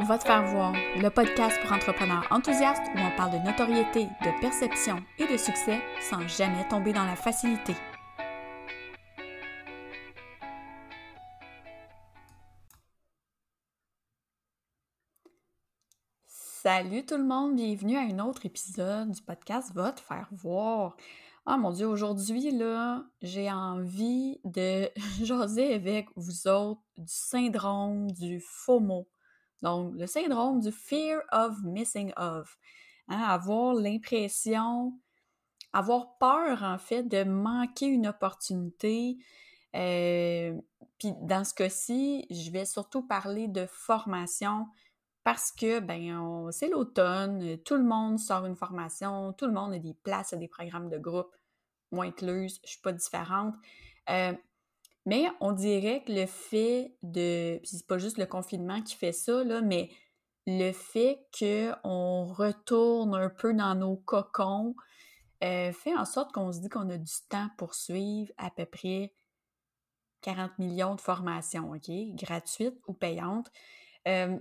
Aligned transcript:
Va 0.00 0.16
te 0.16 0.22
faire 0.22 0.46
voir, 0.46 0.74
le 0.74 1.08
podcast 1.10 1.60
pour 1.60 1.72
entrepreneurs 1.72 2.24
enthousiastes 2.30 2.84
où 2.94 2.98
on 3.00 3.16
parle 3.16 3.32
de 3.32 3.44
notoriété, 3.44 4.04
de 4.04 4.40
perception 4.40 5.02
et 5.18 5.26
de 5.26 5.36
succès 5.36 5.80
sans 6.00 6.26
jamais 6.28 6.66
tomber 6.68 6.92
dans 6.92 7.04
la 7.04 7.16
facilité. 7.16 7.74
Salut 16.28 17.04
tout 17.04 17.16
le 17.16 17.24
monde, 17.24 17.56
bienvenue 17.56 17.96
à 17.96 18.02
un 18.02 18.20
autre 18.20 18.46
épisode 18.46 19.10
du 19.10 19.20
podcast 19.22 19.72
Va 19.74 19.90
te 19.90 20.00
faire 20.00 20.28
voir. 20.30 20.96
Ah 21.44 21.56
mon 21.56 21.72
Dieu, 21.72 21.88
aujourd'hui, 21.88 22.52
là, 22.52 23.04
j'ai 23.20 23.50
envie 23.50 24.38
de 24.44 24.88
jaser 25.24 25.74
avec 25.74 26.08
vous 26.14 26.46
autres 26.46 26.82
du 26.96 27.12
syndrome 27.12 28.12
du 28.12 28.38
FOMO. 28.38 29.08
Donc, 29.62 29.94
le 29.96 30.06
syndrome 30.06 30.60
du 30.60 30.72
Fear 30.72 31.20
of 31.32 31.62
Missing 31.62 32.12
Of. 32.16 32.58
Hein, 33.08 33.22
avoir 33.22 33.74
l'impression, 33.74 34.92
avoir 35.72 36.18
peur, 36.18 36.62
en 36.62 36.78
fait, 36.78 37.04
de 37.04 37.24
manquer 37.24 37.86
une 37.86 38.06
opportunité. 38.06 39.16
Euh, 39.74 40.54
puis 40.98 41.12
dans 41.22 41.44
ce 41.44 41.54
cas-ci, 41.54 42.26
je 42.30 42.50
vais 42.50 42.64
surtout 42.64 43.02
parler 43.02 43.48
de 43.48 43.66
formation 43.66 44.66
parce 45.24 45.52
que, 45.52 45.80
ben, 45.80 46.50
c'est 46.52 46.68
l'automne, 46.68 47.58
tout 47.58 47.76
le 47.76 47.84
monde 47.84 48.18
sort 48.18 48.46
une 48.46 48.56
formation, 48.56 49.32
tout 49.34 49.46
le 49.46 49.52
monde 49.52 49.74
a 49.74 49.78
des 49.78 49.94
places, 49.94 50.32
a 50.32 50.36
des 50.36 50.48
programmes 50.48 50.88
de 50.88 50.98
groupe. 50.98 51.34
Moi 51.92 52.06
incluse, 52.06 52.60
je 52.64 52.70
suis 52.70 52.80
pas 52.80 52.92
différente. 52.92 53.54
Euh, 54.10 54.32
mais 55.08 55.24
on 55.40 55.52
dirait 55.52 56.04
que 56.04 56.12
le 56.12 56.26
fait 56.26 56.94
de. 57.02 57.56
Puis 57.60 57.78
c'est 57.78 57.86
pas 57.86 57.96
juste 57.96 58.18
le 58.18 58.26
confinement 58.26 58.82
qui 58.82 58.94
fait 58.94 59.12
ça, 59.12 59.42
là, 59.42 59.62
mais 59.62 59.88
le 60.46 60.70
fait 60.70 61.26
qu'on 61.38 62.26
retourne 62.26 63.14
un 63.14 63.30
peu 63.30 63.54
dans 63.54 63.74
nos 63.74 63.96
cocons 63.96 64.74
euh, 65.42 65.72
fait 65.72 65.96
en 65.96 66.04
sorte 66.04 66.32
qu'on 66.32 66.52
se 66.52 66.60
dit 66.60 66.68
qu'on 66.68 66.90
a 66.90 66.98
du 66.98 67.12
temps 67.30 67.48
pour 67.56 67.74
suivre 67.74 68.30
à 68.36 68.50
peu 68.50 68.66
près 68.66 69.14
40 70.20 70.58
millions 70.58 70.94
de 70.94 71.00
formations, 71.00 71.70
OK? 71.70 71.90
Gratuites 72.14 72.78
ou 72.86 72.92
payantes. 72.92 73.50
Euh, 74.08 74.38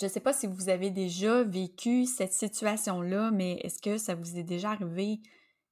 je 0.00 0.06
ne 0.06 0.10
sais 0.10 0.20
pas 0.20 0.32
si 0.32 0.46
vous 0.46 0.68
avez 0.68 0.90
déjà 0.90 1.42
vécu 1.42 2.06
cette 2.06 2.32
situation-là, 2.32 3.32
mais 3.32 3.54
est-ce 3.64 3.82
que 3.82 3.98
ça 3.98 4.14
vous 4.14 4.38
est 4.38 4.44
déjà 4.44 4.70
arrivé 4.70 5.18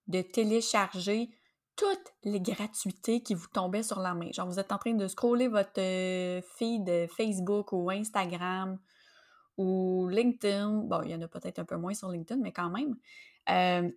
de 0.09 0.23
télécharger 0.23 1.31
toutes 1.81 2.13
les 2.25 2.41
gratuités 2.41 3.23
qui 3.23 3.35
vous 3.35 3.47
tombaient 3.47 3.83
sur 3.83 4.01
la 4.01 4.13
main? 4.13 4.31
Genre, 4.33 4.47
vous 4.47 4.59
êtes 4.59 4.71
en 4.71 4.77
train 4.77 4.93
de 4.93 5.09
scroller 5.09 5.49
votre 5.49 5.81
euh, 5.81 6.43
feed 6.43 7.09
Facebook 7.09 7.73
ou 7.73 7.89
Instagram 7.89 8.79
ou 9.57 10.07
LinkedIn. 10.11 10.83
Bon, 10.85 11.01
il 11.03 11.13
y 11.13 11.15
en 11.15 11.23
a 11.23 11.29
peut-être 11.29 11.59
un 11.59 11.65
peu 11.65 11.77
moins 11.77 11.95
sur 11.95 12.11
LinkedIn, 12.11 12.39
mais 12.43 12.53
quand 12.53 12.69
même. 12.69 12.97
Euh, 13.49 13.91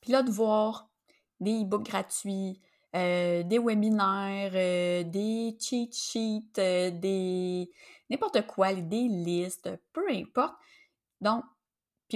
puis 0.00 0.10
là, 0.10 0.24
de 0.24 0.30
voir 0.32 0.90
des 1.38 1.62
e-books 1.62 1.84
gratuits, 1.84 2.60
euh, 2.96 3.44
des 3.44 3.60
webinaires, 3.60 4.50
des 5.04 5.56
cheat 5.60 5.94
sheets, 5.94 6.90
des 6.90 7.70
n'importe 8.10 8.44
quoi, 8.48 8.74
des 8.74 9.06
listes, 9.06 9.70
peu 9.92 10.04
importe. 10.10 10.56
Donc, 11.20 11.44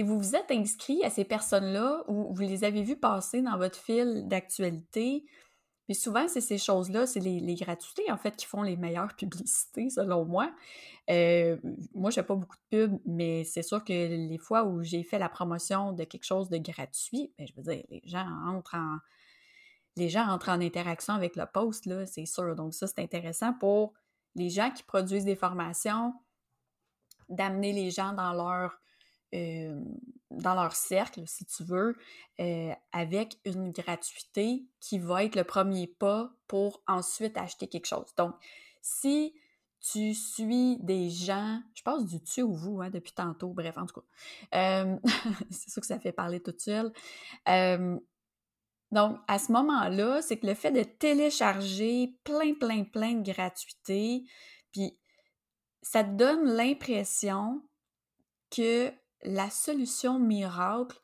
vous 0.03 0.17
vous 0.17 0.35
êtes 0.35 0.51
inscrit 0.51 1.03
à 1.03 1.09
ces 1.09 1.25
personnes-là 1.25 2.03
ou 2.07 2.33
vous 2.33 2.41
les 2.41 2.63
avez 2.63 2.83
vues 2.83 2.97
passer 2.97 3.41
dans 3.41 3.57
votre 3.57 3.77
fil 3.77 4.27
d'actualité? 4.27 5.25
Puis 5.89 5.95
souvent, 5.95 6.27
c'est 6.27 6.41
ces 6.41 6.59
choses-là, 6.59 7.07
c'est 7.07 7.19
les, 7.19 7.55
gratuités, 7.55 8.11
en 8.11 8.17
fait, 8.17 8.35
qui 8.35 8.45
font 8.45 8.61
les 8.61 8.77
meilleures 8.77 9.15
publicités, 9.15 9.89
selon 9.89 10.23
moi. 10.23 10.53
moi, 11.07 12.11
je 12.11 12.15
fais 12.15 12.23
pas 12.23 12.35
beaucoup 12.35 12.57
de 12.71 12.77
pubs, 12.77 12.99
mais 13.05 13.43
c'est 13.43 13.63
sûr 13.63 13.83
que 13.83 13.91
les 13.91 14.37
fois 14.37 14.65
où 14.65 14.83
j'ai 14.83 15.01
fait 15.01 15.17
la 15.17 15.29
promotion 15.29 15.91
de 15.91 16.03
quelque 16.03 16.25
chose 16.25 16.47
de 16.49 16.57
gratuit, 16.57 17.33
ben, 17.39 17.47
je 17.47 17.53
veux 17.55 17.63
dire, 17.63 17.83
les 17.89 18.03
gens 18.05 18.27
entrent 18.45 18.75
en, 18.75 18.97
les 19.95 20.09
gens 20.09 20.27
entrent 20.27 20.49
en 20.49 20.61
interaction 20.61 21.15
avec 21.15 21.35
le 21.35 21.45
post, 21.51 21.87
là, 21.87 22.05
c'est 22.05 22.27
sûr. 22.27 22.55
Donc 22.55 22.75
ça, 22.75 22.85
c'est 22.85 22.99
intéressant 22.99 23.53
pour 23.53 23.93
les 24.35 24.49
gens 24.49 24.69
qui 24.69 24.83
produisent 24.83 25.25
des 25.25 25.35
formations, 25.35 26.13
d'amener 27.29 27.73
les 27.73 27.89
gens 27.89 28.13
dans 28.13 28.33
leur, 28.33 28.79
dans 29.31 30.55
leur 30.55 30.75
cercle, 30.75 31.21
si 31.25 31.45
tu 31.45 31.63
veux, 31.63 31.95
avec 32.91 33.39
une 33.45 33.71
gratuité 33.71 34.65
qui 34.79 34.99
va 34.99 35.23
être 35.23 35.35
le 35.35 35.43
premier 35.43 35.87
pas 35.87 36.31
pour 36.47 36.81
ensuite 36.87 37.37
acheter 37.37 37.67
quelque 37.67 37.87
chose. 37.87 38.13
Donc, 38.17 38.35
si 38.81 39.33
tu 39.81 40.13
suis 40.13 40.77
des 40.79 41.09
gens, 41.09 41.61
je 41.73 41.81
pense 41.83 42.05
du 42.05 42.21
tu 42.21 42.41
ou 42.41 42.53
vous 42.53 42.81
hein, 42.81 42.89
depuis 42.89 43.13
tantôt, 43.13 43.53
bref, 43.53 43.77
en 43.77 43.85
tout 43.85 44.01
cas, 44.01 44.85
c'est 45.51 45.69
sûr 45.69 45.81
que 45.81 45.87
ça 45.87 45.99
fait 45.99 46.11
parler 46.11 46.41
tout 46.41 46.55
seul. 46.57 46.91
Donc, 48.91 49.19
à 49.27 49.37
ce 49.37 49.51
moment-là, 49.51 50.21
c'est 50.21 50.37
que 50.37 50.47
le 50.47 50.55
fait 50.55 50.71
de 50.71 50.83
télécharger 50.83 52.15
plein, 52.23 52.53
plein, 52.55 52.83
plein 52.83 53.13
de 53.13 53.31
gratuités, 53.31 54.23
puis 54.71 54.97
ça 55.81 56.03
te 56.03 56.09
donne 56.09 56.45
l'impression 56.45 57.61
que 58.49 58.91
la 59.23 59.49
solution 59.49 60.19
miracle, 60.19 60.97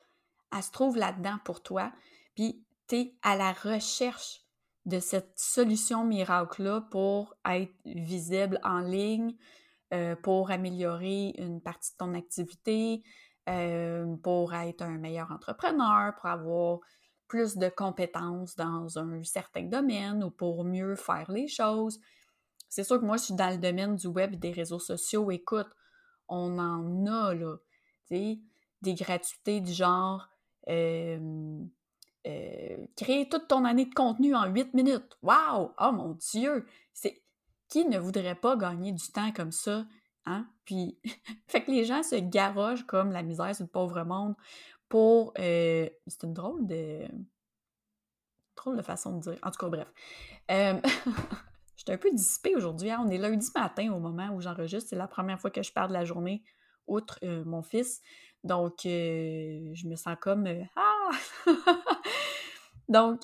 elle 0.52 0.64
se 0.64 0.72
trouve 0.72 0.98
là-dedans 0.98 1.38
pour 1.44 1.62
toi, 1.64 1.92
puis 2.36 2.66
tu 2.88 2.96
es 2.96 3.16
à 3.22 3.36
la 3.36 3.52
recherche 3.52 4.42
de 4.86 5.00
cette 5.00 5.38
solution 5.38 6.06
miracle-là 6.06 6.82
pour 6.92 7.36
être 7.50 7.74
visible 7.86 8.60
en 8.64 8.80
ligne, 8.80 9.36
euh, 9.94 10.16
pour 10.16 10.52
améliorer 10.52 11.34
une 11.38 11.62
partie 11.62 11.92
de 11.94 11.98
ton 11.98 12.14
activité, 12.14 13.04
euh, 13.50 14.16
pour 14.18 14.54
être 14.54 14.82
un 14.82 14.98
meilleur 14.98 15.32
entrepreneur, 15.32 16.14
pour 16.16 16.26
avoir 16.28 16.80
plus 17.28 17.58
de 17.58 17.70
compétences 17.70 18.56
dans 18.56 19.00
un 19.00 19.24
certain 19.24 19.64
domaine 19.64 20.24
ou 20.24 20.30
pour 20.30 20.64
mieux 20.64 20.96
faire 20.96 21.32
les 21.32 21.48
choses. 21.48 22.00
C'est 22.70 22.84
sûr 22.84 23.00
que 23.00 23.06
moi, 23.06 23.18
je 23.18 23.24
suis 23.26 23.34
dans 23.34 23.50
le 23.50 23.58
domaine 23.58 23.96
du 23.96 24.08
web 24.08 24.34
et 24.34 24.38
des 24.38 24.52
réseaux 24.52 24.80
sociaux. 24.80 25.32
Écoute, 25.32 25.70
on 26.28 26.60
en 26.60 27.06
a, 27.06 27.34
là, 27.34 27.56
des 28.10 28.94
gratuités 28.94 29.62
du 29.62 29.74
genre 29.74 30.30
euh, 30.70 31.66
créer 32.96 33.30
toute 33.30 33.48
ton 33.48 33.66
année 33.66 33.86
de 33.86 33.94
contenu 33.94 34.36
en 34.36 34.46
8 34.46 34.74
minutes. 34.74 35.18
Wow! 35.22 35.72
Oh 35.80 35.92
mon 35.92 36.14
Dieu! 36.14 36.66
C'est 36.94 37.22
qui 37.68 37.86
ne 37.86 38.00
voudrait 38.00 38.36
pas 38.36 38.56
gagner 38.56 38.92
du 38.92 39.08
temps 39.12 39.32
comme 39.32 39.52
ça? 39.52 39.86
Hein? 40.26 40.48
Puis, 40.66 40.98
fait 41.48 41.64
que 41.64 41.72
les 41.72 41.86
gens 41.86 42.04
se 42.04 42.16
garochent 42.16 42.86
comme 42.86 43.12
la 43.12 43.24
misère 43.24 43.56
sur 43.56 43.66
le 43.66 43.70
pauvre 43.70 44.04
monde 44.04 44.36
pour. 44.90 45.34
Euh, 45.40 45.90
c'est 46.08 46.24
une 46.24 46.34
drôle 46.34 46.66
de. 46.68 47.04
drôle 48.56 48.78
de 48.78 48.82
façon 48.82 49.18
de 49.18 49.22
dire. 49.22 49.40
En 49.44 49.52
tout 49.52 49.60
cas, 49.60 49.70
bref. 49.70 49.94
Euh, 50.52 50.80
J'étais 51.76 51.94
un 51.94 51.98
peu 51.98 52.12
dissipée 52.12 52.56
aujourd'hui. 52.56 52.90
Hein? 52.90 53.04
On 53.06 53.10
est 53.10 53.18
lundi 53.18 53.48
matin 53.54 53.92
au 53.92 54.00
moment 54.00 54.30
où 54.30 54.42
j'enregistre. 54.42 54.90
C'est 54.90 54.96
la 54.96 55.08
première 55.08 55.40
fois 55.40 55.52
que 55.52 55.62
je 55.62 55.72
pars 55.72 55.88
de 55.88 55.94
la 55.94 56.06
journée, 56.06 56.44
outre 56.88 57.20
euh, 57.24 57.44
mon 57.46 57.62
fils. 57.62 58.02
Donc, 58.44 58.82
je 58.84 59.88
me 59.88 59.96
sens 59.96 60.16
comme 60.22 60.48
Ah! 60.76 61.10
Donc, 62.90 63.22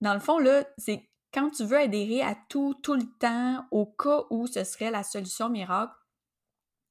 dans 0.00 0.14
le 0.14 0.20
fond, 0.20 0.38
là, 0.38 0.64
c'est 0.78 1.08
quand 1.32 1.50
tu 1.50 1.64
veux 1.64 1.76
adhérer 1.76 2.22
à 2.22 2.34
tout, 2.48 2.74
tout 2.82 2.94
le 2.94 3.06
temps, 3.18 3.66
au 3.70 3.86
cas 3.86 4.24
où 4.30 4.46
ce 4.46 4.64
serait 4.64 4.90
la 4.90 5.02
solution 5.02 5.50
miracle, 5.50 5.94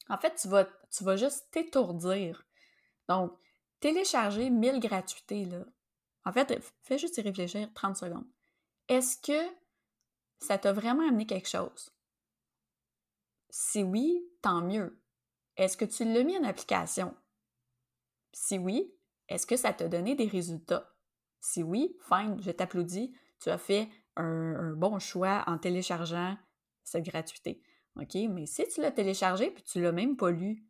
en 0.10 0.18
fait, 0.18 0.36
tu 0.36 0.48
vas, 0.48 0.68
tu 0.92 1.04
vas 1.04 1.16
juste 1.16 1.48
t'étourdir. 1.52 2.46
Donc, 3.10 3.34
télécharger 3.80 4.50
1000 4.50 4.80
gratuités, 4.80 5.46
là. 5.46 5.66
En 6.26 6.32
fait, 6.32 6.60
fais 6.84 6.98
juste 6.98 7.18
y 7.18 7.22
réfléchir 7.22 7.70
30 7.74 7.98
secondes. 7.98 8.28
Est-ce 8.90 9.18
que 9.18 9.50
ça 10.40 10.58
t'a 10.58 10.74
vraiment 10.74 11.08
amené 11.08 11.26
quelque 11.26 11.50
chose? 11.50 11.90
Si 13.50 13.82
oui, 13.82 14.22
tant 14.42 14.62
mieux. 14.62 15.02
Est-ce 15.58 15.76
que 15.76 15.86
tu 15.86 16.06
l'as 16.06 16.24
mis 16.24 16.38
en 16.38 16.44
application? 16.44 17.14
Si 18.32 18.58
oui, 18.58 18.94
est-ce 19.28 19.46
que 19.46 19.58
ça 19.58 19.74
t'a 19.74 19.88
donné 19.88 20.16
des 20.16 20.28
résultats? 20.28 20.94
Si 21.40 21.64
oui, 21.64 21.98
fine, 22.08 22.38
je 22.42 22.52
t'applaudis, 22.52 23.14
tu 23.42 23.50
as 23.50 23.58
fait 23.58 23.90
un, 24.16 24.74
bon 24.74 25.00
choix 25.00 25.44
en 25.48 25.58
téléchargeant 25.58 26.38
cette 26.84 27.06
gratuité. 27.06 27.62
OK, 28.00 28.16
mais 28.30 28.46
si 28.46 28.68
tu 28.68 28.82
l'as 28.82 28.92
téléchargé 28.92 29.52
puis 29.52 29.64
tu 29.64 29.82
l'as 29.82 29.92
même 29.92 30.16
pas 30.16 30.32
lu, 30.32 30.64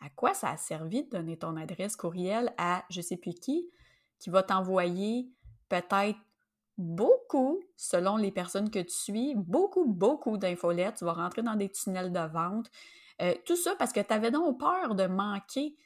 à 0.00 0.08
quoi 0.10 0.34
ça 0.34 0.50
a 0.50 0.56
servi 0.56 1.04
de 1.04 1.10
donner 1.10 1.36
ton 1.36 1.56
adresse 1.56 1.96
courriel 1.96 2.54
à 2.56 2.84
je 2.90 3.00
sais 3.00 3.16
plus 3.16 3.34
qui, 3.34 3.70
qui 4.18 4.30
va 4.30 4.42
t'envoyer 4.42 5.30
peut-être 5.68 6.18
beaucoup, 6.78 7.60
selon 7.76 8.16
les 8.16 8.30
personnes 8.30 8.70
que 8.70 8.78
tu 8.78 8.94
suis, 8.94 9.34
beaucoup, 9.34 9.84
beaucoup 9.84 10.38
d'infolettes? 10.38 10.96
Tu 10.96 11.04
vas 11.04 11.12
rentrer 11.12 11.42
dans 11.42 11.56
des 11.56 11.68
tunnels 11.68 12.12
de 12.12 12.32
vente. 12.32 12.70
Euh, 13.20 13.34
tout 13.44 13.56
ça 13.56 13.74
parce 13.76 13.92
que 13.92 14.00
tu 14.00 14.12
avais 14.12 14.30
donc 14.30 14.58
peur 14.58 14.94
de 14.94 15.06
manquer 15.06 15.76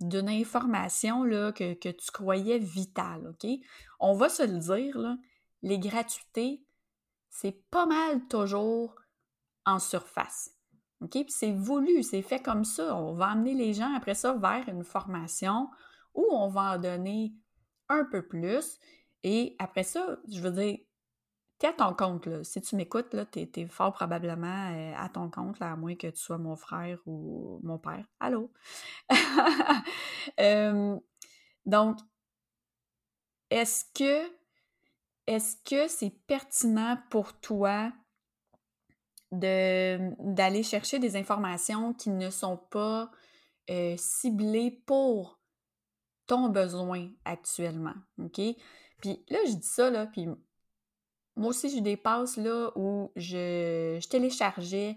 d'une 0.00 0.28
information 0.28 1.24
là, 1.24 1.52
que, 1.52 1.74
tu 1.74 2.10
croyais 2.12 2.58
vitale, 2.58 3.28
OK? 3.28 3.50
On 4.00 4.14
va 4.14 4.28
se 4.28 4.42
le 4.42 4.58
dire, 4.58 5.16
les 5.62 5.78
gratuités, 5.78 6.64
c'est 7.30 7.64
pas 7.70 7.86
mal 7.86 8.26
toujours 8.28 8.94
en 9.64 9.78
surface. 9.78 10.50
OK? 11.00 11.12
Puis 11.12 11.24
c'est 11.28 11.52
voulu, 11.52 12.02
c'est 12.02 12.22
fait 12.22 12.40
comme 12.40 12.64
ça. 12.64 12.96
On 12.96 13.14
va 13.14 13.28
amener 13.28 13.54
les 13.54 13.74
gens 13.74 13.92
après 13.94 14.14
ça 14.14 14.32
vers 14.34 14.68
une 14.68 14.84
formation 14.84 15.68
où 16.14 16.26
on 16.30 16.48
va 16.48 16.74
en 16.74 16.78
donner 16.78 17.34
un 17.88 18.04
peu 18.04 18.26
plus. 18.26 18.78
Et 19.22 19.56
après 19.58 19.82
ça, 19.82 20.18
je 20.28 20.40
veux 20.40 20.52
dire, 20.52 20.78
t'es 21.58 21.68
à 21.68 21.72
ton 21.72 21.94
compte, 21.94 22.26
là. 22.26 22.44
Si 22.44 22.60
tu 22.60 22.76
m'écoutes, 22.76 23.14
là, 23.14 23.24
t'es, 23.24 23.50
es 23.56 23.66
fort 23.66 23.92
probablement 23.92 24.72
euh, 24.72 24.92
à 24.96 25.08
ton 25.08 25.30
compte, 25.30 25.58
là, 25.58 25.72
à 25.72 25.76
moins 25.76 25.94
que 25.94 26.08
tu 26.08 26.18
sois 26.18 26.38
mon 26.38 26.56
frère 26.56 26.98
ou 27.06 27.60
mon 27.62 27.78
père. 27.78 28.04
Allô? 28.20 28.52
donc, 31.66 31.98
est-ce 33.50 33.84
que 33.94 34.30
est-ce 35.26 35.56
que 35.64 35.88
c'est 35.88 36.14
pertinent 36.26 36.98
pour 37.10 37.32
toi 37.40 37.92
d'aller 39.32 40.62
chercher 40.62 41.00
des 41.00 41.16
informations 41.16 41.92
qui 41.92 42.10
ne 42.10 42.30
sont 42.30 42.56
pas 42.56 43.10
euh, 43.70 43.96
ciblées 43.98 44.70
pour 44.86 45.40
ton 46.26 46.48
besoin 46.48 47.10
actuellement, 47.24 47.94
OK? 48.18 48.40
Puis 49.00 49.24
là, 49.28 49.38
je 49.46 49.54
dis 49.54 49.66
ça, 49.66 49.90
là, 49.90 50.06
puis 50.06 50.28
moi 51.36 51.50
aussi, 51.50 51.68
j'ai 51.68 51.82
des 51.82 51.96
passes, 51.96 52.38
où 52.76 53.10
je, 53.14 54.04
téléchargeais 54.08 54.96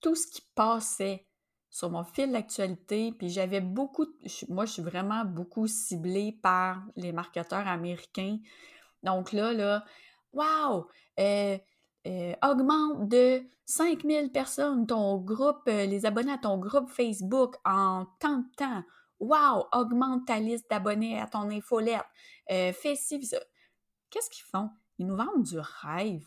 tout 0.00 0.14
ce 0.14 0.26
qui 0.26 0.42
passait 0.54 1.26
sur 1.68 1.90
mon 1.90 2.04
fil 2.04 2.30
d'actualité, 2.32 3.12
puis 3.12 3.28
j'avais 3.28 3.60
beaucoup, 3.60 4.06
moi, 4.48 4.64
je 4.64 4.72
suis 4.72 4.82
vraiment 4.82 5.24
beaucoup 5.24 5.66
ciblée 5.66 6.32
par 6.42 6.82
les 6.96 7.12
marketeurs 7.12 7.66
américains. 7.66 8.38
Donc 9.02 9.32
là, 9.32 9.52
là, 9.52 9.84
wow! 10.32 10.86
Euh, 11.18 11.58
euh, 12.06 12.34
augmente 12.42 13.08
de 13.08 13.42
5000 13.66 14.30
personnes 14.30 14.86
ton 14.86 15.18
groupe, 15.18 15.62
euh, 15.68 15.86
les 15.86 16.06
abonnés 16.06 16.32
à 16.32 16.38
ton 16.38 16.58
groupe 16.58 16.90
Facebook 16.90 17.56
en 17.64 18.06
tant 18.20 18.38
de 18.38 18.54
temps. 18.56 18.84
Wow! 19.20 19.66
Augmente 19.72 20.26
ta 20.26 20.38
liste 20.38 20.70
d'abonnés 20.70 21.20
à 21.20 21.26
ton 21.26 21.50
infolette. 21.50 22.04
Fais 22.48 22.94
ci. 22.94 23.20
Qu'est-ce 24.10 24.30
qu'ils 24.30 24.44
font? 24.44 24.70
Ils 25.04 25.08
nous 25.08 25.16
vendent 25.16 25.44
du 25.44 25.58
rêve. 25.58 26.26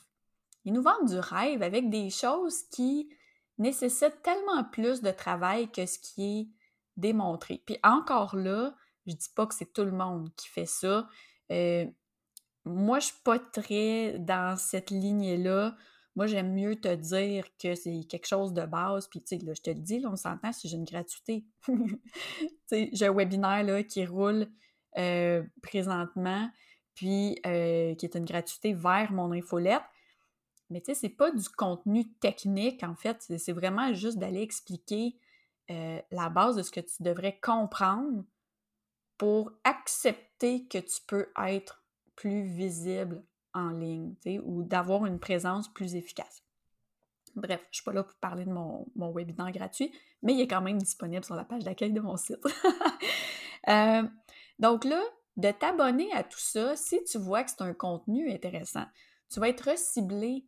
Ils 0.66 0.74
nous 0.74 0.82
vendent 0.82 1.10
du 1.10 1.20
rêve 1.20 1.62
avec 1.62 1.90
des 1.90 2.10
choses 2.10 2.64
qui 2.72 3.10
nécessitent 3.58 4.22
tellement 4.22 4.64
plus 4.66 5.02
de 5.02 5.12
travail 5.12 5.72
que 5.72 5.86
ce 5.86 5.98
qui 5.98 6.40
est 6.40 6.48
démontré. 6.96 7.64
Puis 7.66 7.78
encore 7.84 8.36
là, 8.36 8.76
je 9.06 9.14
dis 9.14 9.30
pas 9.36 9.48
que 9.48 9.56
c'est 9.56 9.74
tout 9.74 9.84
le 9.84 9.92
monde 9.92 10.30
qui 10.36 10.48
fait 10.48 10.66
ça 10.66 11.08
moi, 12.68 13.00
je 13.00 13.08
suis 13.08 13.22
pas 13.24 13.40
très 13.40 14.20
dans 14.20 14.58
cette 14.58 14.92
lignée-là. 14.92 15.76
Moi, 16.16 16.28
j'aime 16.28 16.54
mieux 16.54 16.76
te 16.76 16.94
dire 16.94 17.46
que 17.62 17.76
c'est 17.76 18.04
quelque 18.10 18.28
chose 18.28 18.54
de 18.54 18.66
base. 18.66 19.08
Puis, 19.08 19.22
tu 19.22 19.38
sais, 19.38 19.46
là, 19.46 19.54
je 19.54 19.62
te 19.62 19.70
le 19.70 19.80
dis, 19.80 20.00
là, 20.00 20.10
on 20.12 20.16
s'entend 20.16 20.52
si 20.52 20.68
j'ai 20.68 20.76
une 20.76 20.84
gratuité. 20.84 21.46
tu 21.66 21.76
sais, 22.66 22.90
j'ai 22.92 23.08
un 23.08 23.14
webinaire 23.14 23.64
là, 23.64 23.84
qui 23.84 24.06
roule 24.06 24.48
euh, 24.98 25.44
présentement, 25.62 26.50
puis 26.98 27.40
euh, 27.46 27.94
qui 27.94 28.08
est 28.08 28.16
une 28.16 28.26
gratuité 28.26 28.74
vers 28.74 29.12
mon 29.12 29.32
infolette. 29.32 29.84
Mais 30.72 30.82
tu 30.82 30.88
sais, 30.88 30.96
c'est 30.96 31.10
pas 31.10 31.30
du 31.30 31.48
contenu 31.48 32.12
technique, 32.14 32.84
en 32.84 32.96
fait. 32.96 33.24
C'est 33.38 33.52
vraiment 33.54 33.94
juste 33.94 34.18
d'aller 34.18 34.42
expliquer 34.42 35.16
euh, 35.70 36.02
la 36.10 36.30
base 36.30 36.56
de 36.56 36.64
ce 36.64 36.72
que 36.72 36.80
tu 36.80 37.04
devrais 37.04 37.40
comprendre 37.40 38.24
pour 39.20 39.52
accepter 39.64 40.66
que 40.66 40.80
tu 40.80 41.02
peux 41.06 41.28
être 41.46 41.84
plus 42.16 42.42
visible 42.42 43.24
en 43.54 43.70
ligne, 43.70 44.16
ou 44.44 44.64
d'avoir 44.64 45.06
une 45.06 45.20
présence 45.20 45.72
plus 45.72 45.96
efficace. 45.96 46.44
Bref, 47.36 47.62
je 47.66 47.68
ne 47.68 47.74
suis 47.74 47.84
pas 47.84 47.94
là 47.94 48.04
pour 48.04 48.16
parler 48.16 48.46
de 48.46 48.52
mon, 48.52 48.88
webinaire 48.96 49.52
gratuit, 49.52 49.94
mais 50.24 50.34
il 50.34 50.42
est 50.42 50.48
quand 50.48 50.62
même 50.62 50.80
disponible 50.80 51.24
sur 51.24 51.36
la 51.36 51.44
page 51.44 51.64
d'accueil 51.64 51.94
de 51.94 52.02
mon 52.02 52.18
site. 52.18 52.44
Euh, 53.68 54.04
donc 54.60 54.86
là, 54.86 55.04
de 55.38 55.52
t'abonner 55.52 56.12
à 56.14 56.24
tout 56.24 56.40
ça, 56.40 56.76
si 56.76 57.04
tu 57.04 57.18
vois 57.20 57.44
que 57.44 57.52
c'est 57.52 57.62
un 57.62 57.74
contenu 57.74 58.32
intéressant, 58.32 58.86
tu 59.32 59.40
vas 59.40 59.50
être 59.50 59.78
ciblé, 59.78 60.46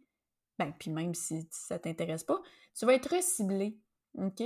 ben, 0.57 0.73
puis 0.77 0.89
même 0.89 1.13
si 1.13 1.47
ça 1.51 1.75
ne 1.75 1.79
t'intéresse 1.79 2.23
pas, 2.23 2.41
tu 2.77 2.85
vas 2.85 2.93
être 2.93 3.21
ciblé, 3.21 3.77
OK? 4.15 4.43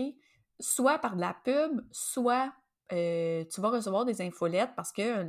Soit 0.59 0.99
par 0.99 1.15
de 1.15 1.21
la 1.21 1.35
pub, 1.45 1.81
soit 1.91 2.53
euh, 2.91 3.45
tu 3.45 3.61
vas 3.61 3.69
recevoir 3.69 4.05
des 4.05 4.21
infolettes 4.21 4.71
parce 4.75 4.91
que 4.91 5.25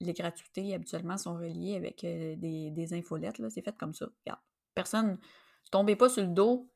les 0.00 0.12
gratuités 0.12 0.74
habituellement 0.74 1.16
sont 1.16 1.34
reliées 1.34 1.76
avec 1.76 2.04
euh, 2.04 2.34
des, 2.36 2.70
des, 2.70 2.94
infolettes. 2.94 3.40
C'est 3.50 3.62
fait 3.62 3.76
comme 3.76 3.94
ça. 3.94 4.06
Regarde. 4.24 4.40
Personne. 4.74 5.18
Tombez 5.70 5.96
pas 5.96 6.08
sur 6.08 6.22
le 6.22 6.28
dos 6.28 6.70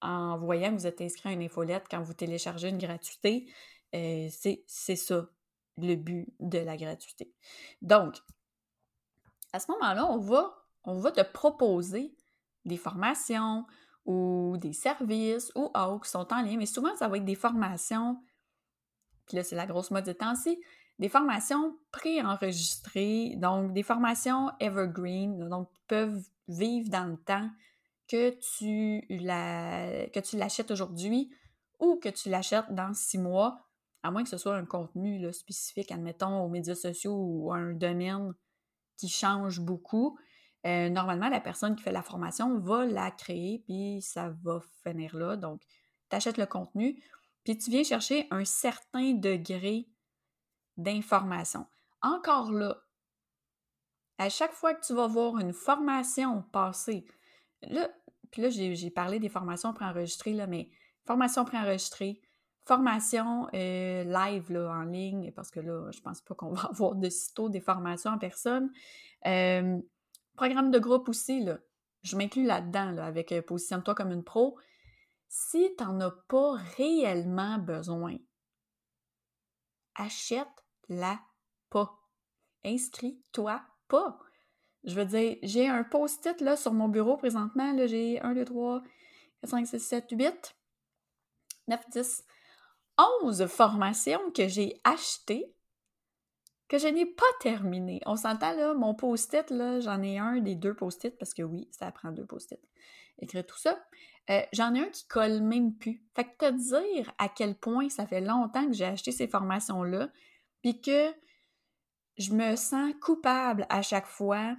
en 0.00 0.38
voyant 0.38 0.70
que 0.70 0.80
vous 0.80 0.86
êtes 0.86 1.00
inscrit 1.00 1.28
à 1.28 1.32
une 1.32 1.42
infolette 1.42 1.84
quand 1.90 2.02
vous 2.02 2.14
téléchargez 2.14 2.68
une 2.68 2.78
gratuité. 2.78 3.50
Euh, 3.94 4.28
c'est 4.30 4.96
ça 4.96 5.28
le 5.86 5.96
but 5.96 6.28
de 6.40 6.58
la 6.58 6.76
gratuité. 6.76 7.32
Donc, 7.82 8.16
à 9.52 9.60
ce 9.60 9.70
moment-là, 9.72 10.06
on 10.06 10.18
va, 10.18 10.54
on 10.84 10.94
va 10.94 11.10
te 11.12 11.22
proposer 11.22 12.14
des 12.64 12.76
formations 12.76 13.66
ou 14.06 14.56
des 14.58 14.72
services 14.72 15.52
ou 15.54 15.70
autres 15.74 16.04
qui 16.04 16.10
sont 16.10 16.32
en 16.32 16.42
lien, 16.42 16.56
mais 16.56 16.66
souvent, 16.66 16.94
ça 16.96 17.08
va 17.08 17.16
être 17.16 17.24
des 17.24 17.34
formations. 17.34 18.22
Puis 19.26 19.36
là, 19.36 19.44
c'est 19.44 19.56
la 19.56 19.66
grosse 19.66 19.90
mode 19.90 20.04
de 20.04 20.12
temps-ci 20.12 20.60
des 21.00 21.08
formations 21.08 21.78
préenregistrées, 21.92 23.34
donc 23.36 23.72
des 23.72 23.82
formations 23.82 24.50
evergreen, 24.60 25.48
donc 25.48 25.70
qui 25.72 25.80
peuvent 25.88 26.22
vivre 26.46 26.90
dans 26.90 27.06
le 27.06 27.16
temps 27.16 27.48
que 28.06 28.36
tu 28.58 29.06
l'achètes 30.36 30.70
aujourd'hui 30.70 31.30
ou 31.78 31.96
que 31.96 32.10
tu 32.10 32.28
l'achètes 32.28 32.70
dans 32.74 32.92
six 32.92 33.16
mois, 33.16 33.58
à 34.02 34.10
moins 34.10 34.22
que 34.22 34.28
ce 34.28 34.38
soit 34.38 34.56
un 34.56 34.64
contenu 34.64 35.32
spécifique, 35.32 35.92
admettons, 35.92 36.42
aux 36.42 36.48
médias 36.48 36.74
sociaux 36.74 37.14
ou 37.14 37.52
un 37.52 37.72
domaine 37.72 38.32
qui 38.96 39.08
change 39.08 39.60
beaucoup. 39.60 40.18
Euh, 40.66 40.90
normalement, 40.90 41.28
la 41.28 41.40
personne 41.40 41.74
qui 41.74 41.82
fait 41.82 41.92
la 41.92 42.02
formation 42.02 42.58
va 42.58 42.84
la 42.84 43.10
créer, 43.10 43.62
puis 43.66 44.02
ça 44.02 44.34
va 44.42 44.60
finir 44.82 45.16
là. 45.16 45.36
Donc, 45.36 45.62
tu 46.10 46.16
achètes 46.16 46.36
le 46.36 46.46
contenu, 46.46 47.02
puis 47.44 47.56
tu 47.56 47.70
viens 47.70 47.84
chercher 47.84 48.26
un 48.30 48.44
certain 48.44 49.12
degré 49.14 49.88
d'information. 50.76 51.66
Encore 52.02 52.52
là, 52.52 52.82
à 54.18 54.28
chaque 54.28 54.52
fois 54.52 54.74
que 54.74 54.84
tu 54.84 54.94
vas 54.94 55.06
voir 55.06 55.38
une 55.38 55.54
formation 55.54 56.42
passer, 56.52 57.06
là, 57.62 57.90
puis 58.30 58.42
là, 58.42 58.50
j'ai 58.50 58.90
parlé 58.90 59.18
des 59.18 59.28
formations 59.28 59.72
préenregistrées, 59.72 60.34
là, 60.34 60.46
mais 60.46 60.70
formation 61.06 61.44
préenregistrée, 61.44 62.20
formation 62.70 63.48
euh, 63.52 64.04
live 64.04 64.56
en 64.56 64.84
ligne, 64.84 65.32
parce 65.32 65.50
que 65.50 65.58
là, 65.58 65.90
je 65.90 66.00
pense 66.00 66.20
pas 66.20 66.36
qu'on 66.36 66.52
va 66.54 66.68
avoir 66.68 66.94
de 66.94 67.08
sitôt 67.08 67.48
des 67.48 67.60
formations 67.60 68.12
en 68.12 68.18
personne. 68.18 68.70
Euh, 69.26 69.76
programme 70.36 70.70
de 70.70 70.78
groupe 70.78 71.08
aussi, 71.08 71.44
je 72.02 72.16
m'inclus 72.16 72.44
là-dedans, 72.44 72.92
là, 72.92 73.06
avec 73.06 73.32
euh, 73.32 73.42
Positionne-toi 73.42 73.96
comme 73.96 74.12
une 74.12 74.22
pro. 74.22 74.56
Si 75.28 75.74
tu 75.76 75.82
n'en 75.82 76.00
as 76.00 76.12
pas 76.28 76.58
réellement 76.76 77.58
besoin, 77.58 78.16
achète 79.96 80.46
la 80.88 81.18
pas. 81.70 81.98
Inscris-toi 82.64 83.62
pas. 83.88 84.20
Je 84.84 84.94
veux 84.94 85.06
dire, 85.06 85.38
j'ai 85.42 85.66
un 85.66 85.82
post-it 85.82 86.56
sur 86.56 86.72
mon 86.72 86.88
bureau 86.88 87.16
présentement. 87.16 87.76
J'ai 87.86 88.20
1, 88.20 88.34
2, 88.34 88.44
3, 88.44 88.82
4, 89.40 89.50
5, 89.50 89.66
6, 89.66 89.78
7, 89.80 90.04
8, 90.12 90.56
9, 91.68 91.90
10, 91.90 92.24
11 93.22 93.46
formations 93.46 94.30
que 94.34 94.48
j'ai 94.48 94.80
achetées 94.84 95.54
que 96.70 96.78
je 96.78 96.86
n'ai 96.86 97.04
pas 97.04 97.24
terminées. 97.40 98.00
On 98.06 98.14
s'entend 98.14 98.52
là, 98.52 98.74
mon 98.74 98.94
post-it, 98.94 99.50
là, 99.50 99.80
j'en 99.80 100.00
ai 100.02 100.18
un 100.18 100.38
des 100.38 100.54
deux 100.54 100.72
post-it 100.72 101.18
parce 101.18 101.34
que 101.34 101.42
oui, 101.42 101.68
ça 101.72 101.90
prend 101.90 102.12
deux 102.12 102.24
post-it. 102.24 102.60
Écrire 103.18 103.44
tout 103.44 103.58
ça. 103.58 103.76
Euh, 104.30 104.40
j'en 104.52 104.72
ai 104.74 104.80
un 104.80 104.88
qui 104.88 105.04
colle 105.08 105.40
même 105.40 105.74
plus. 105.74 106.00
Fait 106.14 106.24
que 106.24 106.48
te 106.48 106.50
dire 106.52 107.12
à 107.18 107.28
quel 107.28 107.56
point 107.56 107.88
ça 107.88 108.06
fait 108.06 108.20
longtemps 108.20 108.66
que 108.66 108.72
j'ai 108.72 108.84
acheté 108.84 109.10
ces 109.10 109.26
formations-là, 109.26 110.10
puis 110.62 110.80
que 110.80 111.12
je 112.18 112.32
me 112.32 112.54
sens 112.54 112.94
coupable 113.00 113.66
à 113.68 113.82
chaque 113.82 114.06
fois 114.06 114.56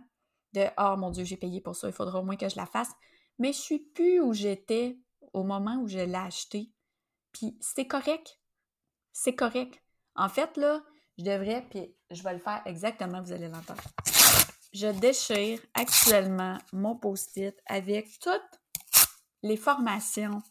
de 0.54 0.66
Oh 0.78 0.98
mon 0.98 1.12
Dieu, 1.12 1.24
j'ai 1.24 1.38
payé 1.38 1.62
pour 1.62 1.78
ça, 1.78 1.88
il 1.88 1.94
faudra 1.94 2.20
au 2.20 2.24
moins 2.24 2.36
que 2.36 2.50
je 2.50 2.58
la 2.58 2.66
fasse. 2.66 2.92
Mais 3.40 3.54
je 3.54 3.60
suis 3.60 3.80
plus 3.80 4.20
où 4.20 4.34
j'étais 4.34 5.00
au 5.32 5.44
moment 5.44 5.78
où 5.78 5.88
je 5.88 6.00
l'ai 6.00 6.14
acheté. 6.16 6.72
Puis 7.34 7.58
c'est 7.62 7.88
correct. 7.88 8.40
C'est 9.14 9.36
correct. 9.36 9.82
En 10.16 10.30
fait, 10.30 10.58
là, 10.58 10.82
je 11.18 11.24
devrais, 11.24 11.66
puis 11.70 11.94
je 12.10 12.24
vais 12.24 12.34
le 12.34 12.40
faire 12.40 12.62
exactement, 12.66 13.22
vous 13.22 13.32
allez 13.32 13.48
l'entendre. 13.48 13.84
Je 14.74 14.88
déchire 14.88 15.60
actuellement 15.74 16.58
mon 16.72 16.96
post-it 16.96 17.56
avec 17.66 18.20
toutes 18.20 18.62
les 19.44 19.58
formations 19.58 20.42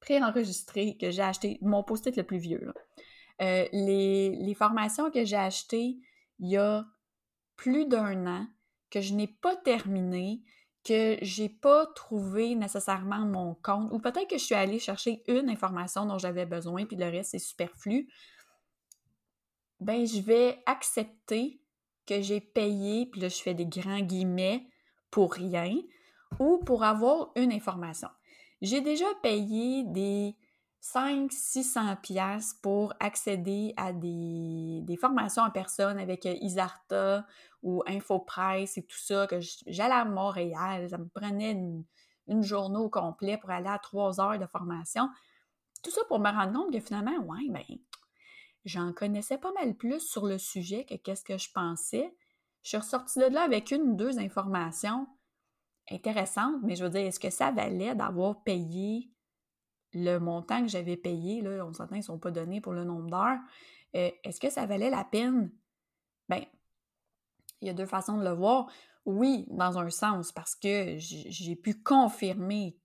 préenregistrées 0.00 0.96
que 0.98 1.10
j'ai 1.10 1.22
achetées. 1.22 1.58
Mon 1.60 1.82
post-it 1.82 2.16
le 2.16 2.24
plus 2.24 2.38
vieux. 2.38 2.72
Euh, 3.42 3.66
les, 3.72 4.54
formations 4.54 5.10
que 5.10 5.24
j'ai 5.24 5.36
achetées 5.36 5.98
il 6.38 6.50
y 6.50 6.56
a 6.56 6.86
plus 7.56 7.86
d'un 7.86 8.26
an, 8.26 8.46
que 8.90 9.00
je 9.00 9.14
n'ai 9.14 9.28
pas 9.28 9.56
terminées, 9.56 10.42
que 10.84 11.18
j'ai 11.20 11.48
pas 11.48 11.86
trouvé 11.86 12.54
nécessairement 12.54 13.26
mon 13.26 13.54
compte, 13.62 13.92
ou 13.92 13.98
peut-être 13.98 14.28
que 14.28 14.38
je 14.38 14.44
suis 14.44 14.54
allée 14.54 14.78
chercher 14.78 15.22
une 15.28 15.50
information 15.50 16.06
dont 16.06 16.18
j'avais 16.18 16.46
besoin, 16.46 16.86
puis 16.86 16.96
le 16.96 17.06
reste 17.06 17.34
est 17.34 17.38
superflu, 17.38 18.08
ben 19.80 20.06
je 20.06 20.20
vais 20.20 20.62
accepter 20.66 21.60
que 22.06 22.20
j'ai 22.22 22.40
payé, 22.40 23.06
puis 23.06 23.20
là 23.20 23.28
je 23.28 23.36
fais 23.36 23.54
des 23.54 23.66
grands 23.66 24.00
guillemets, 24.00 24.66
pour 25.10 25.34
rien, 25.34 25.76
ou 26.38 26.58
pour 26.58 26.84
avoir 26.84 27.30
une 27.36 27.52
information. 27.52 28.08
J'ai 28.62 28.80
déjà 28.80 29.06
payé 29.22 29.84
des 29.84 30.36
500-600 30.82 32.00
pièces 32.00 32.54
pour 32.62 32.94
accéder 33.00 33.74
à 33.76 33.92
des, 33.92 34.96
formations 35.00 35.42
en 35.42 35.50
personne 35.50 35.98
avec 35.98 36.26
euh, 36.26 36.34
Isarta 36.40 37.26
ou 37.62 37.82
InfoPresse 37.86 38.78
et 38.78 38.82
tout 38.82 38.98
ça, 38.98 39.26
que 39.26 39.38
j'allais 39.66 39.94
à 39.94 40.04
Montréal, 40.04 40.88
ça 40.88 40.98
me 40.98 41.08
prenait 41.08 41.52
une, 41.52 41.84
journée 42.42 42.78
au 42.78 42.88
complet 42.88 43.38
pour 43.38 43.50
aller 43.50 43.68
à 43.68 43.78
trois 43.78 44.20
heures 44.20 44.38
de 44.38 44.46
formation. 44.46 45.08
Tout 45.82 45.90
ça 45.90 46.02
pour 46.06 46.20
me 46.20 46.30
rendre 46.30 46.52
compte 46.52 46.72
que 46.72 46.78
finalement, 46.78 47.18
ouais, 47.24 47.48
ben, 47.48 47.64
j'en 48.64 48.92
connaissais 48.92 49.38
pas 49.38 49.52
mal 49.52 49.74
plus 49.74 50.00
sur 50.00 50.26
le 50.26 50.38
sujet 50.38 50.84
que 50.84 50.94
qu'est-ce 50.94 51.24
que 51.24 51.38
je 51.38 51.50
pensais. 51.52 52.14
Je 52.62 52.68
suis 52.68 52.76
ressortie 52.76 53.18
de 53.18 53.24
là 53.24 53.42
avec 53.42 53.72
une 53.72 53.82
ou 53.82 53.94
deux 53.94 54.20
informations 54.20 55.08
intéressantes, 55.90 56.62
mais 56.62 56.76
je 56.76 56.84
veux 56.84 56.90
dire, 56.90 57.00
est-ce 57.00 57.18
que 57.18 57.30
ça 57.30 57.50
valait 57.50 57.96
d'avoir 57.96 58.42
payé 58.44 59.10
le 59.92 60.18
montant 60.18 60.62
que 60.62 60.68
j'avais 60.68 60.96
payé, 60.96 61.40
là, 61.40 61.64
on 61.66 61.72
s'entend, 61.72 61.96
ils 61.96 61.98
ne 61.98 62.04
sont 62.04 62.18
pas 62.18 62.30
donnés 62.30 62.60
pour 62.60 62.72
le 62.72 62.84
nombre 62.84 63.10
d'heures. 63.10 63.38
Euh, 63.96 64.10
est-ce 64.22 64.40
que 64.40 64.50
ça 64.50 64.66
valait 64.66 64.90
la 64.90 65.04
peine? 65.04 65.50
Ben, 66.28 66.44
il 67.60 67.68
y 67.68 67.70
a 67.70 67.74
deux 67.74 67.86
façons 67.86 68.18
de 68.18 68.24
le 68.24 68.32
voir. 68.32 68.70
Oui, 69.06 69.46
dans 69.50 69.78
un 69.78 69.90
sens, 69.90 70.32
parce 70.32 70.54
que 70.54 70.96
j'ai 70.98 71.56
pu 71.56 71.82
confirmer 71.82 72.76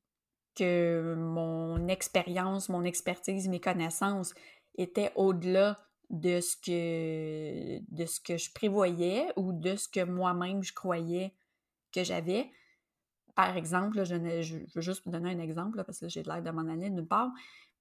que 0.55 1.15
mon 1.17 1.88
expérience, 1.88 2.70
mon 2.70 2.84
expertise, 2.84 3.50
mes 3.50 3.60
connaissances 3.60 4.34
étaient 4.77 5.12
au-delà 5.15 5.77
de 6.10 6.39
ce 6.39 6.55
que 6.55 7.79
de 7.89 8.05
ce 8.05 8.20
que 8.20 8.38
je 8.38 8.51
prévoyais 8.53 9.27
ou 9.36 9.53
de 9.53 9.75
ce 9.75 9.88
que 9.88 10.03
moi-même 10.03 10.63
je 10.63 10.74
croyais 10.74 11.36
que 11.91 12.03
j'avais. 12.03 12.51
Par 13.36 13.58
exemple, 13.58 14.05
je, 14.05 14.15
veux 14.15 14.82
juste 14.82 15.03
vous 15.05 15.12
donner 15.12 15.32
un 15.32 15.39
exemple 15.39 15.84
parce 15.84 16.00
que 16.00 16.08
j'ai 16.08 16.24
de 16.24 16.29
l'air 16.29 16.41
de 16.41 16.51
m'en 16.51 16.70
aller 16.72 16.89
d'une 16.89 17.08
part, 17.08 17.32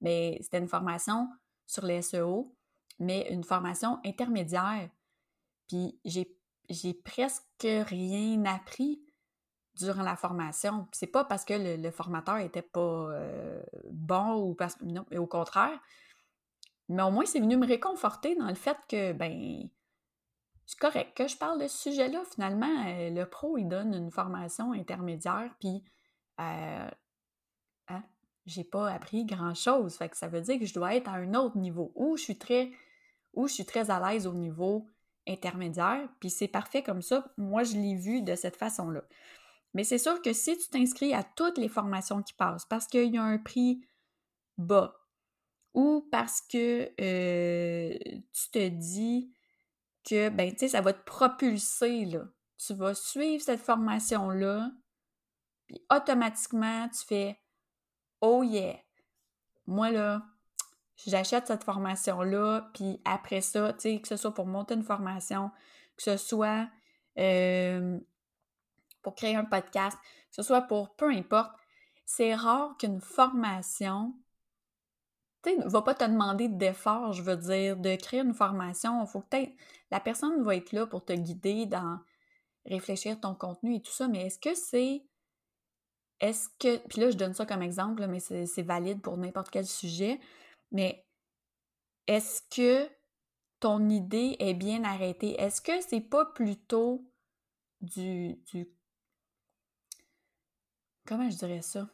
mais 0.01 0.37
c'était 0.41 0.57
une 0.57 0.67
formation 0.67 1.29
sur 1.65 1.85
les 1.85 2.01
SEO, 2.01 2.53
mais 2.99 3.27
une 3.31 3.43
formation 3.43 3.99
intermédiaire. 4.03 4.89
Puis 5.67 5.97
j'ai 6.03 6.34
presque 7.03 7.43
rien 7.61 8.45
appris 8.45 9.01
durant 9.75 10.03
la 10.03 10.15
formation. 10.15 10.87
C'est 10.91 11.07
pas 11.07 11.25
parce 11.25 11.45
que 11.45 11.53
le, 11.53 11.91
formateur 11.91 12.37
était 12.37 12.61
pas 12.61 13.09
euh, 13.11 13.61
bon 13.91 14.35
ou 14.41 14.55
parce 14.55 14.79
non, 14.81 15.05
mais 15.11 15.17
au 15.17 15.27
contraire. 15.27 15.79
Mais 16.87 17.03
au 17.03 17.11
moins, 17.11 17.25
c'est 17.25 17.39
venu 17.39 17.57
me 17.57 17.65
réconforter 17.65 18.35
dans 18.35 18.47
le 18.47 18.55
fait 18.55 18.77
que, 18.87 19.11
ben, 19.13 19.67
c'est 20.65 20.79
correct 20.79 21.15
que 21.15 21.27
je 21.27 21.37
parle 21.37 21.61
de 21.61 21.67
ce 21.67 21.89
sujet-là. 21.89 22.23
Finalement, 22.33 22.85
euh, 22.87 23.09
le 23.09 23.25
pro, 23.25 23.57
il 23.57 23.67
donne 23.67 23.93
une 23.93 24.11
formation 24.11 24.71
intermédiaire, 24.71 25.53
puis 25.59 25.83
euh, 26.39 26.89
hein, 27.89 28.03
j'ai 28.45 28.63
pas 28.63 28.91
appris 28.91 29.25
grand-chose. 29.25 29.95
Fait 29.95 30.09
que 30.09 30.17
ça 30.17 30.27
veut 30.27 30.41
dire 30.41 30.59
que 30.59 30.65
je 30.65 30.73
dois 30.73 30.95
être 30.95 31.09
à 31.09 31.13
un 31.13 31.33
autre 31.33 31.57
niveau, 31.57 31.91
où 31.95 32.17
je 32.17 32.23
suis 32.23 32.37
très, 32.37 32.71
où 33.33 33.47
je 33.47 33.53
suis 33.53 33.65
très 33.65 33.89
à 33.89 33.99
l'aise 33.99 34.27
au 34.27 34.33
niveau 34.33 34.91
intermédiaire, 35.27 36.07
puis 36.19 36.29
c'est 36.29 36.47
parfait 36.47 36.83
comme 36.83 37.01
ça. 37.01 37.25
Moi, 37.37 37.63
je 37.63 37.75
l'ai 37.75 37.95
vu 37.95 38.21
de 38.21 38.35
cette 38.35 38.57
façon-là. 38.57 39.03
Mais 39.73 39.83
c'est 39.83 39.97
sûr 39.97 40.21
que 40.21 40.33
si 40.33 40.57
tu 40.57 40.69
t'inscris 40.69 41.13
à 41.13 41.23
toutes 41.23 41.57
les 41.57 41.67
formations 41.67 42.23
qui 42.23 42.33
passent, 42.33 42.65
parce 42.65 42.87
qu'il 42.87 43.13
y 43.13 43.17
a 43.17 43.23
un 43.23 43.37
prix 43.37 43.81
bas, 44.57 44.95
ou 45.73 46.07
parce 46.11 46.41
que 46.41 46.89
euh, 47.01 47.97
tu 48.31 48.51
te 48.51 48.67
dis 48.69 49.33
que, 50.09 50.29
ben, 50.29 50.51
tu 50.51 50.59
sais, 50.59 50.67
ça 50.69 50.81
va 50.81 50.93
te 50.93 51.03
propulser, 51.03 52.05
là. 52.05 52.23
Tu 52.57 52.73
vas 52.73 52.93
suivre 52.93 53.43
cette 53.43 53.59
formation-là, 53.59 54.71
puis 55.67 55.83
automatiquement, 55.91 56.87
tu 56.89 57.05
fais 57.05 57.41
Oh 58.21 58.43
yeah! 58.43 58.79
Moi, 59.67 59.91
là, 59.91 60.23
j'achète 60.97 61.47
cette 61.47 61.63
formation-là, 61.63 62.69
puis 62.73 63.01
après 63.05 63.41
ça, 63.41 63.73
tu 63.73 63.81
sais, 63.81 64.01
que 64.01 64.07
ce 64.07 64.17
soit 64.17 64.33
pour 64.33 64.45
monter 64.45 64.75
une 64.75 64.83
formation, 64.83 65.51
que 65.97 66.03
ce 66.03 66.17
soit 66.17 66.67
euh, 67.17 67.99
pour 69.01 69.15
créer 69.15 69.35
un 69.35 69.45
podcast, 69.45 69.97
que 69.97 70.35
ce 70.35 70.43
soit 70.43 70.61
pour 70.61 70.95
peu 70.95 71.09
importe, 71.11 71.51
c'est 72.05 72.35
rare 72.35 72.75
qu'une 72.77 73.01
formation 73.01 74.13
ne 75.53 75.69
va 75.69 75.81
pas 75.81 75.93
te 75.93 76.03
demander 76.03 76.47
d'effort, 76.47 77.13
je 77.13 77.21
veux 77.21 77.37
dire, 77.37 77.77
de 77.77 77.95
créer 77.95 78.21
une 78.21 78.33
formation. 78.33 79.05
Faut 79.05 79.21
peut-être. 79.21 79.53
La 79.91 79.99
personne 79.99 80.43
va 80.43 80.55
être 80.55 80.71
là 80.71 80.87
pour 80.87 81.05
te 81.05 81.13
guider 81.13 81.65
dans 81.65 81.99
réfléchir 82.65 83.19
ton 83.19 83.35
contenu 83.35 83.75
et 83.75 83.81
tout 83.81 83.91
ça, 83.91 84.07
mais 84.07 84.25
est-ce 84.25 84.39
que 84.39 84.55
c'est. 84.55 85.03
Est-ce 86.19 86.49
que. 86.59 86.77
Puis 86.87 87.01
là, 87.01 87.11
je 87.11 87.17
donne 87.17 87.33
ça 87.33 87.45
comme 87.45 87.61
exemple, 87.61 88.07
mais 88.07 88.19
c'est 88.19 88.63
valide 88.63 89.01
pour 89.01 89.17
n'importe 89.17 89.49
quel 89.49 89.65
sujet. 89.65 90.19
Mais 90.71 91.05
est-ce 92.07 92.41
que 92.49 92.89
ton 93.59 93.89
idée 93.89 94.35
est 94.39 94.53
bien 94.53 94.83
arrêtée? 94.83 95.39
Est-ce 95.39 95.61
que 95.61 95.81
c'est 95.81 96.01
pas 96.01 96.25
plutôt 96.25 97.09
du, 97.81 98.35
du. 98.51 98.67
Comment 101.05 101.29
je 101.29 101.37
dirais 101.37 101.61
ça? 101.61 101.87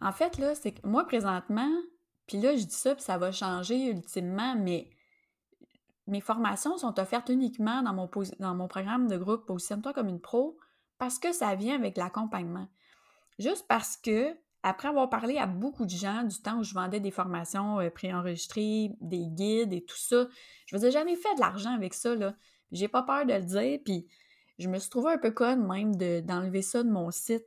En 0.00 0.12
fait, 0.12 0.38
là, 0.38 0.54
c'est 0.54 0.72
que 0.72 0.86
moi, 0.86 1.06
présentement, 1.06 1.70
puis 2.26 2.38
là, 2.38 2.56
je 2.56 2.64
dis 2.64 2.74
ça, 2.74 2.94
puis 2.94 3.04
ça 3.04 3.18
va 3.18 3.32
changer 3.32 3.90
ultimement, 3.90 4.54
mais 4.56 4.90
mes 6.06 6.20
formations 6.20 6.76
sont 6.78 6.98
offertes 6.98 7.28
uniquement 7.28 7.82
dans 7.82 7.92
mon, 7.92 8.10
dans 8.38 8.54
mon 8.54 8.68
programme 8.68 9.08
de 9.08 9.16
groupe 9.16 9.46
Positionne-toi 9.46 9.92
comme 9.92 10.08
une 10.08 10.20
pro 10.20 10.58
parce 10.98 11.18
que 11.18 11.32
ça 11.32 11.54
vient 11.54 11.74
avec 11.74 11.96
l'accompagnement. 11.96 12.68
Juste 13.38 13.66
parce 13.68 13.96
que, 13.96 14.36
après 14.62 14.88
avoir 14.88 15.08
parlé 15.08 15.38
à 15.38 15.46
beaucoup 15.46 15.84
de 15.84 15.90
gens 15.90 16.22
du 16.24 16.40
temps 16.40 16.58
où 16.58 16.62
je 16.62 16.74
vendais 16.74 17.00
des 17.00 17.10
formations 17.10 17.80
euh, 17.80 17.90
préenregistrées, 17.90 18.92
des 19.00 19.26
guides 19.26 19.72
et 19.72 19.84
tout 19.84 19.96
ça, 19.96 20.26
je 20.66 20.76
vous 20.76 20.84
ai 20.84 20.90
jamais 20.90 21.16
fait 21.16 21.34
de 21.34 21.40
l'argent 21.40 21.74
avec 21.74 21.94
ça, 21.94 22.14
là. 22.14 22.34
J'ai 22.72 22.88
pas 22.88 23.02
peur 23.02 23.26
de 23.26 23.32
le 23.32 23.42
dire, 23.42 23.80
puis 23.84 24.06
je 24.58 24.68
me 24.68 24.78
suis 24.78 24.90
trouvé 24.90 25.12
un 25.12 25.18
peu 25.18 25.32
conne 25.32 25.66
même 25.66 25.96
d'enlever 26.22 26.62
ça 26.62 26.82
de 26.82 26.90
mon 26.90 27.10
site 27.10 27.46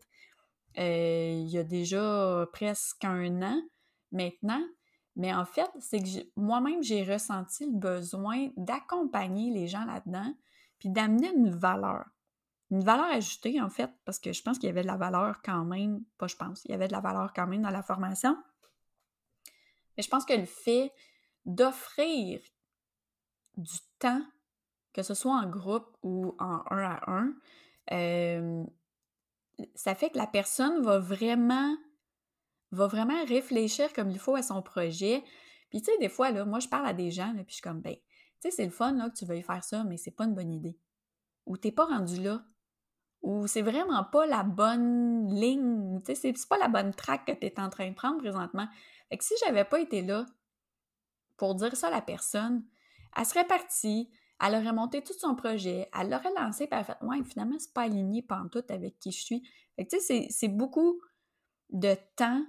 euh, 0.77 1.43
il 1.46 1.50
y 1.50 1.58
a 1.58 1.63
déjà 1.63 2.48
presque 2.51 3.05
un 3.05 3.41
an 3.41 3.62
maintenant. 4.12 4.63
Mais 5.15 5.34
en 5.34 5.46
fait, 5.46 5.70
c'est 5.79 6.00
que 6.00 6.25
moi-même, 6.36 6.82
j'ai 6.82 7.03
ressenti 7.03 7.65
le 7.65 7.77
besoin 7.77 8.50
d'accompagner 8.58 9.51
les 9.51 9.67
gens 9.67 9.86
là-dedans, 9.86 10.34
puis 10.79 10.89
d'amener 10.89 11.32
une 11.36 11.51
valeur. 11.51 12.05
Une 12.73 12.83
valeur 12.83 13.05
ajoutée, 13.05 13.61
en 13.61 13.69
fait, 13.69 13.91
parce 14.03 14.17
que 14.17 14.33
je 14.33 14.41
pense 14.41 14.57
qu'il 14.57 14.65
y 14.65 14.71
avait 14.71 14.81
de 14.81 14.87
la 14.87 14.97
valeur 14.97 15.43
quand 15.43 15.63
même, 15.63 16.03
pas 16.17 16.25
je 16.25 16.35
pense, 16.35 16.65
il 16.65 16.71
y 16.71 16.73
avait 16.73 16.87
de 16.87 16.91
la 16.91 17.01
valeur 17.01 17.31
quand 17.31 17.45
même 17.45 17.61
dans 17.61 17.69
la 17.69 17.83
formation. 17.83 18.35
Mais 19.95 20.01
je 20.01 20.09
pense 20.09 20.25
que 20.25 20.33
le 20.33 20.45
fait 20.45 20.91
d'offrir 21.45 22.41
du 23.57 23.77
temps, 23.99 24.25
que 24.91 25.03
ce 25.03 25.13
soit 25.13 25.35
en 25.35 25.47
groupe 25.47 25.95
ou 26.01 26.35
en 26.39 26.63
un 26.71 26.83
à 26.83 27.11
un, 27.11 27.33
euh, 27.91 28.63
ça 29.75 29.93
fait 29.93 30.09
que 30.09 30.17
la 30.17 30.25
personne 30.25 30.81
va 30.81 30.97
vraiment 30.97 31.77
va 32.71 32.87
vraiment 32.87 33.23
réfléchir 33.25 33.93
comme 33.93 34.09
il 34.09 34.17
faut 34.17 34.35
à 34.35 34.41
son 34.41 34.63
projet. 34.63 35.23
Puis 35.69 35.83
tu 35.83 35.91
sais, 35.91 35.97
des 35.99 36.09
fois, 36.09 36.31
là, 36.31 36.43
moi, 36.43 36.59
je 36.59 36.67
parle 36.67 36.87
à 36.87 36.93
des 36.93 37.11
gens, 37.11 37.31
là, 37.33 37.43
puis 37.43 37.49
je 37.49 37.53
suis 37.53 37.61
comme, 37.61 37.81
ben, 37.81 37.93
tu 37.93 38.01
sais, 38.39 38.49
c'est 38.49 38.65
le 38.65 38.71
fun 38.71 38.93
là, 38.93 39.11
que 39.11 39.15
tu 39.15 39.25
veuilles 39.25 39.43
faire 39.43 39.63
ça, 39.63 39.83
mais 39.83 39.97
c'est 39.97 40.09
pas 40.09 40.25
une 40.25 40.33
bonne 40.33 40.51
idée. 40.51 40.79
Ou 41.45 41.55
t'es 41.55 41.71
pas 41.71 41.85
rendu 41.85 42.19
là. 42.19 42.43
Ou 43.23 43.47
c'est 43.47 43.61
vraiment 43.61 44.03
pas 44.03 44.25
la 44.25 44.43
bonne 44.43 45.33
ligne. 45.33 46.01
C'est 46.05 46.33
pas 46.47 46.57
la 46.57 46.67
bonne 46.67 46.93
track 46.93 47.25
que 47.25 47.31
tu 47.31 47.47
es 47.47 47.59
en 47.59 47.69
train 47.69 47.89
de 47.89 47.95
prendre 47.95 48.17
présentement. 48.17 48.67
Fait 49.09 49.17
que 49.17 49.23
si 49.23 49.33
j'avais 49.43 49.63
pas 49.63 49.79
été 49.79 50.01
là 50.01 50.25
pour 51.37 51.55
dire 51.55 51.75
ça 51.75 51.87
à 51.87 51.91
la 51.91 52.01
personne, 52.01 52.65
elle 53.15 53.25
serait 53.25 53.47
partie, 53.47 54.09
elle 54.41 54.55
aurait 54.55 54.73
monté 54.73 55.01
tout 55.01 55.13
son 55.13 55.35
projet, 55.35 55.89
elle 55.97 56.09
l'aurait 56.09 56.33
lancé, 56.37 56.67
puis 56.67 56.77
elle 56.77 56.85
fait 56.85 56.97
Ouais, 57.01 57.23
finalement, 57.23 57.55
c'est 57.59 57.73
pas 57.73 57.83
aligné 57.83 58.21
pantoute 58.21 58.69
avec 58.71 58.99
qui 58.99 59.11
je 59.11 59.23
suis. 59.23 59.49
C'est 59.89 60.47
beaucoup 60.49 60.99
de 61.69 61.95
temps 62.15 62.43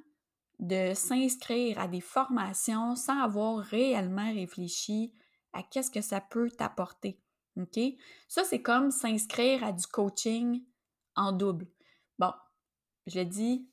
de 0.58 0.92
s'inscrire 0.94 1.78
à 1.78 1.88
des 1.88 2.00
formations 2.00 2.96
sans 2.96 3.20
avoir 3.22 3.58
réellement 3.58 4.32
réfléchi 4.32 5.12
à 5.52 5.62
qu'est-ce 5.62 5.90
que 5.90 6.00
ça 6.00 6.20
peut 6.20 6.50
t'apporter. 6.50 7.20
OK? 7.56 7.80
Ça, 8.28 8.44
c'est 8.44 8.62
comme 8.62 8.90
s'inscrire 8.90 9.64
à 9.64 9.72
du 9.72 9.86
coaching 9.86 10.62
en 11.16 11.32
double. 11.32 11.66
Bon, 12.18 12.32
je 13.06 13.16
l'ai 13.16 13.24
dit, 13.24 13.68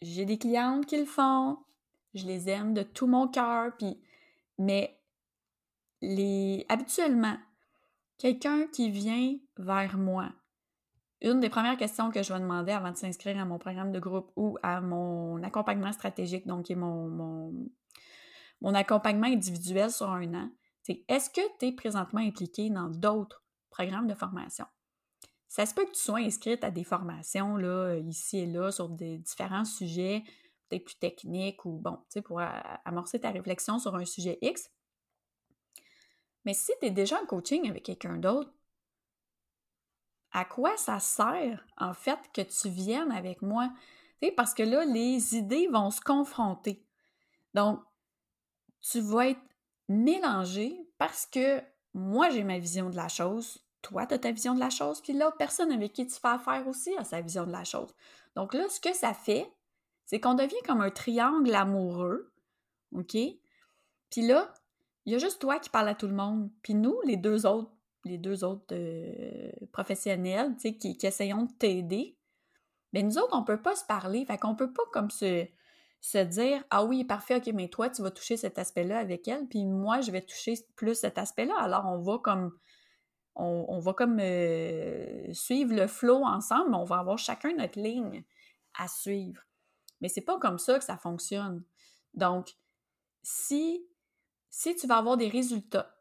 j'ai 0.00 0.24
des 0.24 0.38
clientes 0.38 0.86
qui 0.86 0.98
le 0.98 1.04
font, 1.04 1.58
je 2.14 2.26
les 2.26 2.48
aime 2.48 2.74
de 2.74 2.82
tout 2.82 3.06
mon 3.06 3.28
cœur, 3.28 3.76
puis 3.76 4.00
mais 4.58 4.98
les 6.00 6.66
habituellement, 6.68 7.36
quelqu'un 8.18 8.66
qui 8.66 8.90
vient 8.90 9.36
vers 9.56 9.96
moi 9.96 10.32
une 11.22 11.40
des 11.40 11.48
premières 11.48 11.76
questions 11.76 12.10
que 12.10 12.22
je 12.22 12.32
vais 12.32 12.40
demander 12.40 12.72
avant 12.72 12.90
de 12.90 12.96
s'inscrire 12.96 13.38
à 13.38 13.44
mon 13.44 13.58
programme 13.58 13.92
de 13.92 14.00
groupe 14.00 14.32
ou 14.36 14.58
à 14.62 14.80
mon 14.80 15.42
accompagnement 15.42 15.92
stratégique, 15.92 16.46
donc 16.46 16.70
est 16.70 16.74
mon, 16.74 17.08
mon, 17.08 17.70
mon 18.60 18.74
accompagnement 18.74 19.28
individuel 19.28 19.90
sur 19.90 20.10
un 20.10 20.34
an, 20.34 20.50
c'est 20.82 21.04
est-ce 21.08 21.30
que 21.30 21.40
tu 21.58 21.66
es 21.66 21.72
présentement 21.72 22.20
impliqué 22.20 22.70
dans 22.70 22.88
d'autres 22.88 23.42
programmes 23.70 24.06
de 24.06 24.14
formation? 24.14 24.66
Ça 25.48 25.66
se 25.66 25.74
peut 25.74 25.84
que 25.84 25.92
tu 25.92 26.00
sois 26.00 26.20
inscrite 26.20 26.64
à 26.64 26.70
des 26.70 26.84
formations 26.84 27.56
là, 27.56 27.96
ici 27.96 28.38
et 28.38 28.46
là 28.46 28.70
sur 28.72 28.88
des 28.88 29.18
différents 29.18 29.64
sujets, 29.64 30.24
peut-être 30.68 30.84
plus 30.84 30.98
techniques 30.98 31.64
ou 31.64 31.78
bon, 31.78 31.96
tu 31.96 32.14
sais, 32.14 32.22
pour 32.22 32.40
amorcer 32.84 33.20
ta 33.20 33.30
réflexion 33.30 33.78
sur 33.78 33.94
un 33.94 34.04
sujet 34.04 34.38
X. 34.40 34.70
Mais 36.44 36.54
si 36.54 36.72
tu 36.80 36.86
es 36.86 36.90
déjà 36.90 37.20
en 37.20 37.26
coaching 37.26 37.68
avec 37.68 37.84
quelqu'un 37.84 38.16
d'autre, 38.16 38.50
à 40.32 40.46
quoi 40.46 40.76
ça 40.78 40.98
sert, 40.98 41.64
en 41.76 41.92
fait, 41.92 42.18
que 42.32 42.40
tu 42.40 42.70
viennes 42.70 43.12
avec 43.12 43.42
moi? 43.42 43.70
parce 44.30 44.54
que 44.54 44.62
là, 44.62 44.84
les 44.84 45.34
idées 45.34 45.66
vont 45.66 45.90
se 45.90 46.00
confronter. 46.00 46.86
Donc, 47.54 47.80
tu 48.80 49.00
vas 49.00 49.30
être 49.30 49.40
mélangé 49.88 50.76
parce 50.98 51.26
que 51.26 51.60
moi, 51.94 52.30
j'ai 52.30 52.44
ma 52.44 52.58
vision 52.58 52.90
de 52.90 52.96
la 52.96 53.08
chose, 53.08 53.64
toi, 53.82 54.06
tu 54.06 54.14
as 54.14 54.18
ta 54.18 54.30
vision 54.30 54.54
de 54.54 54.60
la 54.60 54.70
chose, 54.70 55.00
puis 55.00 55.12
l'autre 55.12 55.36
personne 55.36 55.72
avec 55.72 55.92
qui 55.92 56.06
tu 56.06 56.14
fais 56.14 56.28
affaire 56.28 56.66
aussi 56.68 56.96
a 56.96 57.04
sa 57.04 57.20
vision 57.20 57.46
de 57.46 57.52
la 57.52 57.64
chose. 57.64 57.94
Donc 58.36 58.54
là, 58.54 58.68
ce 58.68 58.80
que 58.80 58.94
ça 58.94 59.12
fait, 59.12 59.50
c'est 60.06 60.20
qu'on 60.20 60.34
devient 60.34 60.54
comme 60.66 60.80
un 60.80 60.90
triangle 60.90 61.54
amoureux, 61.54 62.32
OK? 62.94 63.12
Puis 63.12 64.26
là, 64.26 64.52
il 65.04 65.12
y 65.12 65.16
a 65.16 65.18
juste 65.18 65.40
toi 65.40 65.58
qui 65.58 65.68
parles 65.68 65.88
à 65.88 65.94
tout 65.94 66.06
le 66.06 66.14
monde. 66.14 66.50
Puis 66.62 66.74
nous, 66.74 67.00
les 67.04 67.16
deux 67.16 67.44
autres 67.44 67.72
les 68.04 68.18
deux 68.18 68.44
autres 68.44 68.66
euh, 68.72 69.50
professionnels, 69.72 70.54
tu 70.56 70.60
sais, 70.60 70.74
qui, 70.74 70.96
essayons 71.06 71.44
de 71.44 71.52
t'aider, 71.52 72.16
mais 72.92 73.02
nous 73.02 73.18
autres, 73.18 73.36
on 73.36 73.44
peut 73.44 73.62
pas 73.62 73.76
se 73.76 73.84
parler, 73.84 74.24
fait 74.24 74.38
qu'on 74.38 74.54
peut 74.54 74.72
pas 74.72 74.82
comme 74.92 75.10
se, 75.10 75.46
se 76.02 76.18
dire 76.18 76.64
«Ah 76.70 76.84
oui, 76.84 77.04
parfait, 77.04 77.36
ok, 77.36 77.46
mais 77.54 77.68
toi, 77.68 77.88
tu 77.88 78.02
vas 78.02 78.10
toucher 78.10 78.36
cet 78.36 78.58
aspect-là 78.58 78.98
avec 78.98 79.26
elle, 79.28 79.46
puis 79.46 79.64
moi, 79.64 80.00
je 80.00 80.10
vais 80.10 80.20
toucher 80.20 80.54
plus 80.74 80.96
cet 80.96 81.16
aspect-là.» 81.16 81.54
Alors, 81.58 81.86
on 81.86 81.98
va 81.98 82.18
comme... 82.18 82.58
On, 83.34 83.78
va 83.78 83.94
comme 83.94 84.18
euh, 84.20 85.32
suivre 85.32 85.74
le 85.74 85.86
flow 85.86 86.22
ensemble, 86.22 86.72
mais 86.72 86.76
on 86.76 86.84
va 86.84 86.98
avoir 86.98 87.16
chacun 87.16 87.54
notre 87.54 87.80
ligne 87.80 88.24
à 88.74 88.88
suivre. 88.88 89.40
Mais 90.02 90.08
c'est 90.08 90.20
pas 90.20 90.38
comme 90.38 90.58
ça 90.58 90.78
que 90.78 90.84
ça 90.84 90.98
fonctionne. 90.98 91.64
Donc, 92.12 92.50
si, 93.22 93.86
si 94.50 94.76
tu 94.76 94.86
vas 94.86 94.98
avoir 94.98 95.16
des 95.16 95.30
résultats, 95.30 95.96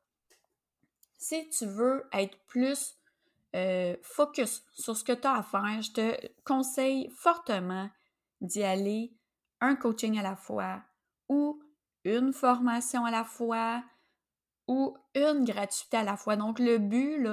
si 1.17 1.47
tu 1.51 1.65
veux 1.65 2.05
être 2.11 2.37
plus 2.47 2.97
euh, 3.55 3.95
focus 4.01 4.65
sur 4.73 4.97
ce 4.97 5.05
que 5.05 5.13
tu 5.13 5.25
as 5.25 5.35
à 5.35 5.43
faire, 5.43 5.81
je 5.81 5.91
te 5.93 6.27
conseille 6.43 7.09
fortement 7.15 7.89
d'y 8.41 8.63
aller 8.63 9.13
un 9.61 9.75
coaching 9.75 10.17
à 10.19 10.23
la 10.23 10.35
fois 10.35 10.83
ou 11.29 11.61
une 12.03 12.33
formation 12.33 13.05
à 13.05 13.11
la 13.11 13.23
fois 13.23 13.83
ou 14.67 14.97
une 15.15 15.43
gratuité 15.45 15.97
à 15.97 16.03
la 16.03 16.17
fois. 16.17 16.35
Donc, 16.35 16.59
le 16.59 16.77
but, 16.77 17.25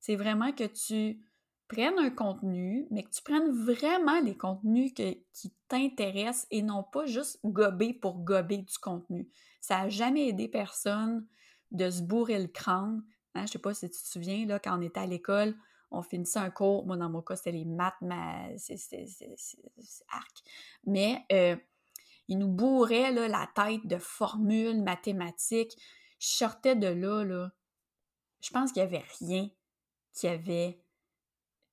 c'est 0.00 0.16
vraiment 0.16 0.52
que 0.52 0.64
tu 0.64 1.20
prennes 1.68 1.98
un 1.98 2.10
contenu, 2.10 2.86
mais 2.90 3.02
que 3.02 3.10
tu 3.10 3.22
prennes 3.22 3.50
vraiment 3.50 4.20
les 4.20 4.36
contenus 4.36 4.92
qui 4.94 5.54
t'intéressent 5.68 6.46
et 6.50 6.62
non 6.62 6.82
pas 6.82 7.06
juste 7.06 7.40
gober 7.44 7.92
pour 7.92 8.18
gober 8.24 8.58
du 8.58 8.78
contenu. 8.78 9.28
Ça 9.60 9.78
n'a 9.78 9.88
jamais 9.88 10.28
aidé 10.28 10.48
personne 10.48 11.26
de 11.70 11.90
se 11.90 12.02
bourrer 12.02 12.40
le 12.40 12.48
crâne 12.48 13.02
Hein, 13.38 13.46
je 13.46 13.52
sais 13.52 13.58
pas 13.58 13.74
si 13.74 13.88
tu 13.88 13.98
te 13.98 14.06
souviens, 14.06 14.46
là, 14.46 14.58
quand 14.58 14.76
on 14.76 14.82
était 14.82 15.00
à 15.00 15.06
l'école, 15.06 15.54
on 15.90 16.02
finissait 16.02 16.38
un 16.38 16.50
cours. 16.50 16.86
Moi, 16.86 16.96
dans 16.96 17.10
mon 17.10 17.22
cas, 17.22 17.36
c'était 17.36 17.52
les 17.52 17.64
maths, 17.64 18.00
mais 18.00 18.56
c'est 18.58 18.76
arc. 20.10 20.42
Mais 20.84 21.24
euh, 21.32 21.56
il 22.28 22.38
nous 22.38 22.48
bourrait 22.48 23.12
là, 23.12 23.28
la 23.28 23.48
tête 23.54 23.86
de 23.86 23.98
formules 23.98 24.82
mathématiques. 24.82 25.76
Je 26.18 26.28
sortais 26.28 26.76
de 26.76 26.88
là, 26.88 27.24
là. 27.24 27.50
Je 28.40 28.50
pense 28.50 28.72
qu'il 28.72 28.82
n'y 28.82 28.88
avait 28.88 29.04
rien 29.20 29.48
qui 30.12 30.28
avait 30.28 30.82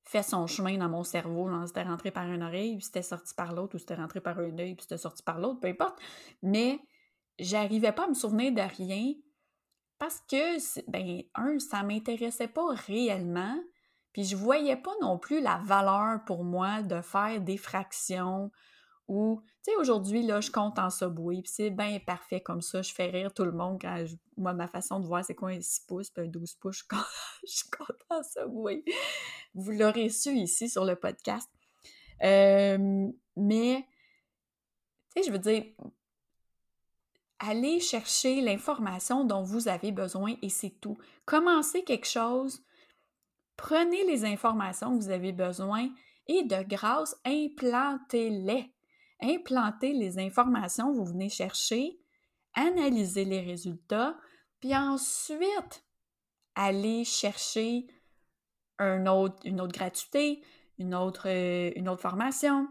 fait 0.03 0.23
son 0.23 0.47
chemin 0.47 0.77
dans 0.77 0.89
mon 0.89 1.03
cerveau. 1.03 1.49
C'était 1.65 1.83
rentré 1.83 2.11
par 2.11 2.31
une 2.31 2.43
oreille, 2.43 2.77
puis 2.77 2.85
c'était 2.85 3.01
sorti 3.01 3.33
par 3.33 3.53
l'autre, 3.53 3.75
ou 3.75 3.79
c'était 3.79 3.95
rentré 3.95 4.21
par 4.21 4.39
un 4.39 4.57
œil, 4.59 4.75
puis 4.75 4.83
c'était 4.83 4.97
sorti 4.97 5.23
par 5.23 5.39
l'autre, 5.39 5.59
peu 5.59 5.67
importe. 5.67 5.99
Mais 6.41 6.79
j'arrivais 7.39 7.91
pas 7.91 8.05
à 8.05 8.07
me 8.07 8.13
souvenir 8.13 8.53
de 8.53 8.61
rien 8.61 9.13
parce 9.97 10.21
que, 10.29 10.89
ben, 10.89 11.23
un, 11.35 11.59
ça 11.59 11.83
m'intéressait 11.83 12.47
pas 12.47 12.67
réellement, 12.73 13.57
puis 14.15 14.23
je 14.23 14.37
voyais 14.37 14.77
pas 14.77 14.93
non 15.01 15.19
plus 15.19 15.41
la 15.41 15.57
valeur 15.65 16.23
pour 16.23 16.45
moi 16.45 16.81
de 16.81 17.01
faire 17.01 17.41
des 17.41 17.57
fractions 17.57 18.49
ou, 19.09 19.41
tu 19.61 19.73
sais, 19.73 19.75
aujourd'hui, 19.75 20.23
là, 20.23 20.39
je 20.39 20.49
compte 20.49 20.79
en 20.79 20.89
subway, 20.89 21.41
puis 21.41 21.51
c'est 21.53 21.69
bien 21.69 21.99
parfait 21.99 22.39
comme 22.39 22.61
ça, 22.61 22.81
je 22.81 22.93
fais 22.93 23.07
rire 23.07 23.33
tout 23.33 23.43
le 23.43 23.51
monde 23.51 23.77
quand, 23.81 24.05
moi, 24.37 24.53
ma 24.53 24.69
façon 24.69 25.01
de 25.01 25.05
voir, 25.05 25.25
c'est 25.25 25.35
quoi 25.35 25.49
un 25.49 25.59
6 25.59 25.81
pouces, 25.81 26.09
puis 26.11 26.23
un 26.23 26.27
12 26.29 26.53
pouces, 26.53 26.85
je 27.43 27.63
compte, 27.77 27.97
en 28.09 28.23
subway. 28.23 28.85
Vous 29.53 29.71
l'aurez 29.71 30.07
su 30.07 30.29
ici 30.29 30.69
sur 30.69 30.85
le 30.85 30.95
podcast. 30.95 31.49
mais, 32.21 33.85
tu 35.13 35.21
sais, 35.21 35.23
je 35.27 35.31
veux 35.33 35.39
dire, 35.39 35.65
allez 37.39 37.81
chercher 37.81 38.39
l'information 38.39 39.25
dont 39.25 39.43
vous 39.43 39.67
avez 39.67 39.91
besoin 39.91 40.35
et 40.41 40.47
c'est 40.47 40.79
tout. 40.79 40.97
Commencez 41.25 41.83
quelque 41.83 42.07
chose, 42.07 42.63
prenez 43.57 44.03
les 44.05 44.25
informations 44.25 44.97
que 44.97 45.03
vous 45.03 45.09
avez 45.09 45.31
besoin 45.31 45.89
et 46.27 46.43
de 46.43 46.63
grâce, 46.63 47.15
implantez-les. 47.25 48.71
Implantez 49.21 49.93
les 49.93 50.19
informations 50.19 50.91
que 50.91 50.97
vous 50.97 51.05
venez 51.05 51.29
chercher, 51.29 51.99
analysez 52.53 53.25
les 53.25 53.41
résultats, 53.41 54.17
puis 54.59 54.75
ensuite, 54.75 55.85
allez 56.55 57.03
chercher 57.03 57.87
une 58.79 59.07
autre 59.07 59.73
gratuité, 59.73 60.43
une 60.77 60.95
autre, 60.95 61.29
euh, 61.29 61.71
une 61.75 61.87
autre 61.87 62.01
formation, 62.01 62.67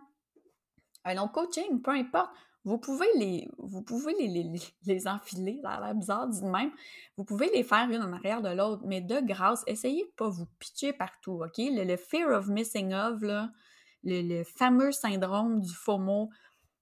un 1.05 1.17
autre 1.19 1.33
coaching, 1.33 1.81
peu 1.81 1.93
importe. 1.93 2.35
Vous 2.65 2.79
pouvez 2.79 3.07
les, 3.17 3.47
vous 3.59 3.83
pouvez 3.83 4.15
les, 4.19 4.51
les, 4.87 5.07
enfiler, 5.09 5.61
ça 5.63 5.71
a 5.71 5.81
l'air 5.81 5.95
bizarre 5.95 6.29
dit 6.29 6.45
même. 6.45 6.73
Vous 7.17 7.25
pouvez 7.25 7.51
les 7.55 7.63
faire 7.63 7.89
une 7.91 8.03
en 8.03 8.13
arrière 8.13 8.41
de 8.41 8.49
l'autre, 8.49 8.83
mais 8.87 9.01
de 9.01 9.21
grâce, 9.21 9.63
essayez 9.67 10.05
de 10.05 10.13
pas 10.17 10.29
vous 10.29 10.47
pitcher 10.59 10.93
partout, 10.93 11.43
OK? 11.45 11.59
Le, 11.59 11.97
fear 11.97 12.31
of 12.31 12.49
missing 12.49 12.95
of, 12.95 13.21
là, 13.21 13.51
le, 14.03 14.45
fameux 14.45 14.93
syndrome 14.93 15.61
du 15.61 15.75
FOMO, 15.75 16.31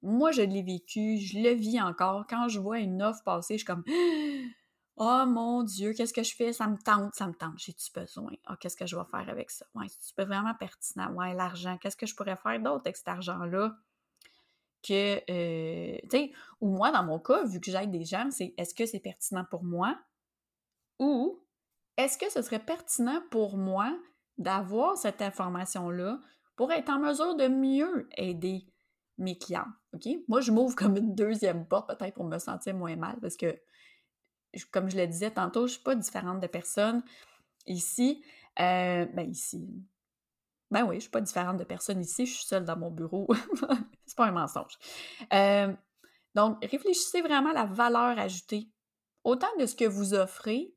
moi, 0.03 0.33
je 0.33 0.42
l'ai 0.42 0.62
vécu, 0.62 1.18
je 1.18 1.38
le 1.38 1.51
vis 1.51 1.81
encore. 1.81 2.27
Quand 2.29 2.49
je 2.49 2.59
vois 2.59 2.79
une 2.79 3.03
offre 3.03 3.23
passer, 3.25 3.55
je 3.55 3.59
suis 3.59 3.66
comme 3.66 3.85
Oh 4.97 5.25
mon 5.27 5.62
Dieu, 5.62 5.95
qu'est-ce 5.95 6.12
que 6.12 6.23
je 6.23 6.35
fais? 6.35 6.53
Ça 6.53 6.68
me 6.68 6.77
tente, 6.77 7.14
ça 7.14 7.27
me 7.27 7.33
tente. 7.33 7.59
J'ai-tu 7.59 7.90
besoin? 7.95 8.33
Ah, 8.47 8.57
qu'est-ce 8.61 8.77
que 8.77 8.87
je 8.87 8.95
vais 8.95 9.05
faire 9.11 9.29
avec 9.29 9.51
ça? 9.51 9.64
Ouais, 9.75 9.87
c'est 9.88 10.25
vraiment 10.25 10.55
pertinent? 10.55 11.12
Ouais, 11.14 11.35
l'argent, 11.35 11.79
qu'est-ce 11.79 11.97
que 11.97 12.07
je 12.07 12.14
pourrais 12.14 12.37
faire 12.37 12.61
d'autre 12.61 12.83
avec 12.85 12.97
cet 12.97 13.09
argent-là? 13.09 13.75
Que, 14.83 15.21
euh, 15.31 15.99
tu 16.05 16.09
sais, 16.11 16.33
ou 16.61 16.68
moi, 16.68 16.90
dans 16.90 17.05
mon 17.05 17.18
cas, 17.18 17.45
vu 17.45 17.61
que 17.61 17.71
j'aide 17.71 17.90
des 17.90 18.05
gens, 18.05 18.29
c'est 18.31 18.55
est-ce 18.57 18.75
que 18.75 18.87
c'est 18.87 19.01
pertinent 19.01 19.45
pour 19.51 19.64
moi? 19.64 19.99
Ou 20.99 21.40
est-ce 21.97 22.18
que 22.18 22.31
ce 22.31 22.42
serait 22.42 22.64
pertinent 22.64 23.23
pour 23.31 23.57
moi 23.57 23.97
d'avoir 24.38 24.97
cette 24.97 25.23
information-là 25.23 26.21
pour 26.57 26.73
être 26.73 26.90
en 26.90 26.99
mesure 26.99 27.37
de 27.37 27.49
mieux 27.49 28.09
aider 28.16 28.66
mes 29.18 29.38
clients, 29.38 29.66
OK? 29.95 30.09
Moi, 30.29 30.40
je 30.40 30.53
m'ouvre 30.53 30.75
comme 30.75 30.97
une 30.97 31.14
deuxième 31.14 31.66
porte, 31.66 31.88
peut-être 31.88 32.14
pour 32.14 32.25
me 32.25 32.38
sentir 32.38 32.75
moins 32.75 32.97
mal, 32.97 33.18
parce 33.21 33.37
que, 33.37 33.59
comme 34.71 34.90
je 34.90 34.97
le 34.97 35.07
disais 35.07 35.31
tantôt, 35.31 35.66
je 35.66 35.75
suis 35.75 35.83
pas 35.83 35.95
différente 35.95 36.40
de 36.40 36.47
personne 36.47 37.03
ici. 37.66 38.23
Euh, 38.59 39.07
ben 39.07 39.31
ici, 39.31 39.66
ben 40.73 40.85
oui, 40.85 40.97
je 40.97 41.01
suis 41.03 41.11
pas 41.11 41.21
différente 41.21 41.59
de 41.59 41.65
personne 41.65 42.01
ici, 42.01 42.25
je 42.25 42.33
suis 42.33 42.47
seule 42.47 42.65
dans 42.65 42.79
mon 42.79 42.91
bureau. 42.91 43.29
c'est 44.07 44.17
pas 44.17 44.25
un 44.25 44.33
mensonge. 44.33 44.79
Euh, 45.33 45.71
donc, 46.35 46.65
réfléchissez 46.65 47.21
vraiment 47.21 47.51
à 47.51 47.53
la 47.53 47.67
valeur 47.67 48.19
ajoutée, 48.19 48.71
autant 49.23 49.55
de 49.61 49.67
ce 49.67 49.77
que 49.77 49.85
vous 49.85 50.15
offrez, 50.15 50.75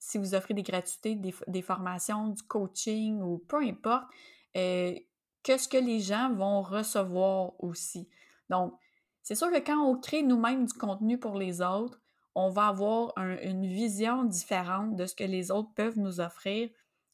si 0.00 0.18
vous 0.18 0.34
offrez 0.34 0.52
des 0.52 0.64
gratuités, 0.64 1.14
des, 1.14 1.62
formations, 1.62 2.28
du 2.28 2.42
coaching 2.42 3.22
ou 3.22 3.38
peu 3.38 3.62
importe, 3.62 4.08
euh, 4.56 4.98
que 5.44 5.56
ce 5.56 5.68
que 5.68 5.78
les 5.78 6.00
gens 6.00 6.34
vont 6.34 6.60
recevoir 6.60 7.52
aussi. 7.62 8.08
Donc, 8.50 8.74
c'est 9.22 9.36
sûr 9.36 9.48
que 9.52 9.60
quand 9.60 9.78
on 9.78 9.96
crée 9.96 10.22
nous-mêmes 10.22 10.66
du 10.66 10.74
contenu 10.74 11.20
pour 11.20 11.38
les 11.38 11.62
autres, 11.62 12.00
on 12.34 12.50
va 12.50 12.66
avoir 12.66 13.12
une 13.16 13.66
vision 13.66 14.24
différente 14.24 14.96
de 14.96 15.06
ce 15.06 15.14
que 15.14 15.24
les 15.24 15.52
autres 15.52 15.72
peuvent 15.74 15.98
nous 15.98 16.20
offrir 16.20 16.68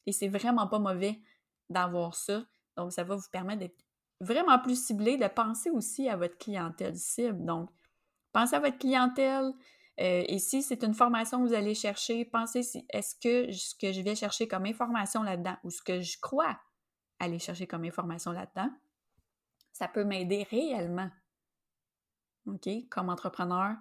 et 0.07 0.11
c'est 0.11 0.27
vraiment 0.27 0.67
pas 0.67 0.79
mauvais 0.79 1.19
d'avoir 1.69 2.15
ça. 2.15 2.43
Donc, 2.77 2.91
ça 2.91 3.03
va 3.03 3.15
vous 3.15 3.29
permettre 3.31 3.59
d'être 3.59 3.85
vraiment 4.19 4.59
plus 4.59 4.85
ciblé, 4.85 5.17
de 5.17 5.27
penser 5.27 5.69
aussi 5.69 6.09
à 6.09 6.17
votre 6.17 6.37
clientèle 6.37 6.95
cible. 6.95 7.43
Donc, 7.45 7.69
pensez 8.31 8.55
à 8.55 8.59
votre 8.59 8.77
clientèle. 8.77 9.53
Euh, 9.99 10.23
et 10.27 10.39
si 10.39 10.61
c'est 10.61 10.83
une 10.83 10.93
formation 10.93 11.41
que 11.41 11.47
vous 11.47 11.53
allez 11.53 11.73
chercher, 11.73 12.25
pensez 12.25 12.63
si 12.63 12.85
est-ce 12.89 13.15
que 13.15 13.51
ce 13.51 13.73
que 13.75 13.93
je 13.93 14.01
vais 14.01 14.15
chercher 14.15 14.47
comme 14.47 14.65
information 14.65 15.23
là-dedans 15.23 15.55
ou 15.63 15.69
ce 15.69 15.81
que 15.81 16.01
je 16.01 16.17
crois 16.19 16.57
aller 17.19 17.39
chercher 17.39 17.67
comme 17.67 17.85
information 17.85 18.31
là-dedans. 18.31 18.69
Ça 19.71 19.87
peut 19.87 20.03
m'aider 20.03 20.43
réellement, 20.49 21.09
OK, 22.47 22.69
comme 22.89 23.09
entrepreneur, 23.09 23.75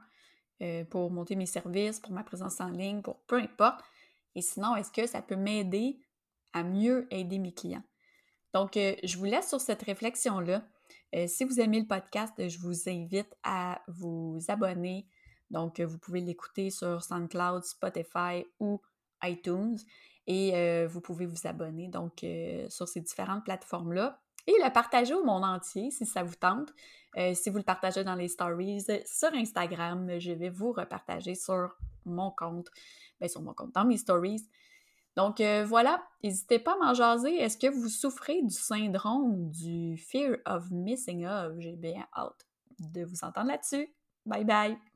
euh, 0.63 0.85
pour 0.85 1.11
monter 1.11 1.37
mes 1.37 1.47
services, 1.47 2.01
pour 2.01 2.13
ma 2.13 2.25
présence 2.25 2.61
en 2.61 2.69
ligne, 2.69 3.03
pour 3.03 3.21
peu 3.27 3.37
importe. 3.37 3.85
Et 4.35 4.43
sinon, 4.43 4.77
est-ce 4.77 4.91
que 4.91 5.07
ça 5.07 5.23
peut 5.23 5.37
m'aider 5.37 6.01
à 6.55 6.63
mieux 6.63 7.07
aider 7.11 7.39
mes 7.39 7.53
clients? 7.53 7.85
Donc, 8.55 8.79
euh, 8.79 8.95
je 9.05 9.19
vous 9.19 9.25
laisse 9.25 9.49
sur 9.49 9.61
cette 9.61 9.83
réflexion-là. 9.83 10.67
Euh, 11.15 11.27
si 11.27 11.45
vous 11.45 11.61
aimez 11.61 11.81
le 11.81 11.87
podcast, 11.87 12.33
je 12.39 12.59
vous 12.59 12.89
invite 12.89 13.37
à 13.43 13.83
vous 13.89 14.39
abonner. 14.49 15.07
Donc, 15.51 15.81
vous 15.81 15.99
pouvez 15.99 16.21
l'écouter 16.23 16.71
sur 16.71 17.03
SoundCloud, 17.03 17.65
Spotify 17.65 18.47
ou 18.59 18.81
iTunes. 19.23 19.77
Et 20.27 20.87
vous 20.87 21.03
pouvez 21.03 21.27
vous 21.27 21.47
abonner 21.47 21.89
donc 21.89 22.25
sur 22.71 22.89
ces 22.89 23.03
différentes 23.03 23.45
plateformes-là 23.45 24.23
et 24.47 24.53
le 24.53 24.73
partager 24.73 25.15
au 25.15 25.25
monde 25.25 25.45
entier 25.45 25.91
si 25.91 26.07
ça 26.07 26.23
vous 26.23 26.35
tente. 26.35 26.73
Euh, 27.17 27.33
si 27.35 27.51
vous 27.51 27.59
le 27.59 27.65
partagez 27.65 28.05
dans 28.05 28.15
les 28.15 28.29
stories 28.29 28.85
sur 29.07 29.33
Instagram, 29.33 30.19
je 30.19 30.33
vais 30.33 30.51
vous 30.51 30.73
repartager 30.73 31.35
sur 31.35 31.77
mon 32.05 32.31
compte, 32.31 32.69
bien 33.21 33.29
sur 33.29 33.41
mon 33.41 33.55
compte, 33.55 33.73
dans 33.73 33.85
mes 33.85 33.97
stories. 33.97 34.47
Donc 35.17 35.41
euh, 35.41 35.65
voilà, 35.65 36.03
n'hésitez 36.23 36.59
pas 36.59 36.73
à 36.73 36.77
m'en 36.85 36.95
jaser. 36.95 37.37
Est-ce 37.37 37.57
que 37.57 37.69
vous 37.69 37.89
souffrez 37.89 38.43
du 38.43 38.55
syndrome 38.55 39.51
du 39.51 39.97
fear 39.97 40.37
of 40.47 40.71
missing 40.71 41.27
out? 41.27 41.55
J'ai 41.59 41.77
bien 41.77 42.07
hâte 42.17 42.47
de 42.79 43.05
vous 43.05 43.25
entendre 43.25 43.49
là-dessus. 43.49 43.95
Bye 44.27 44.45
bye! 44.45 44.94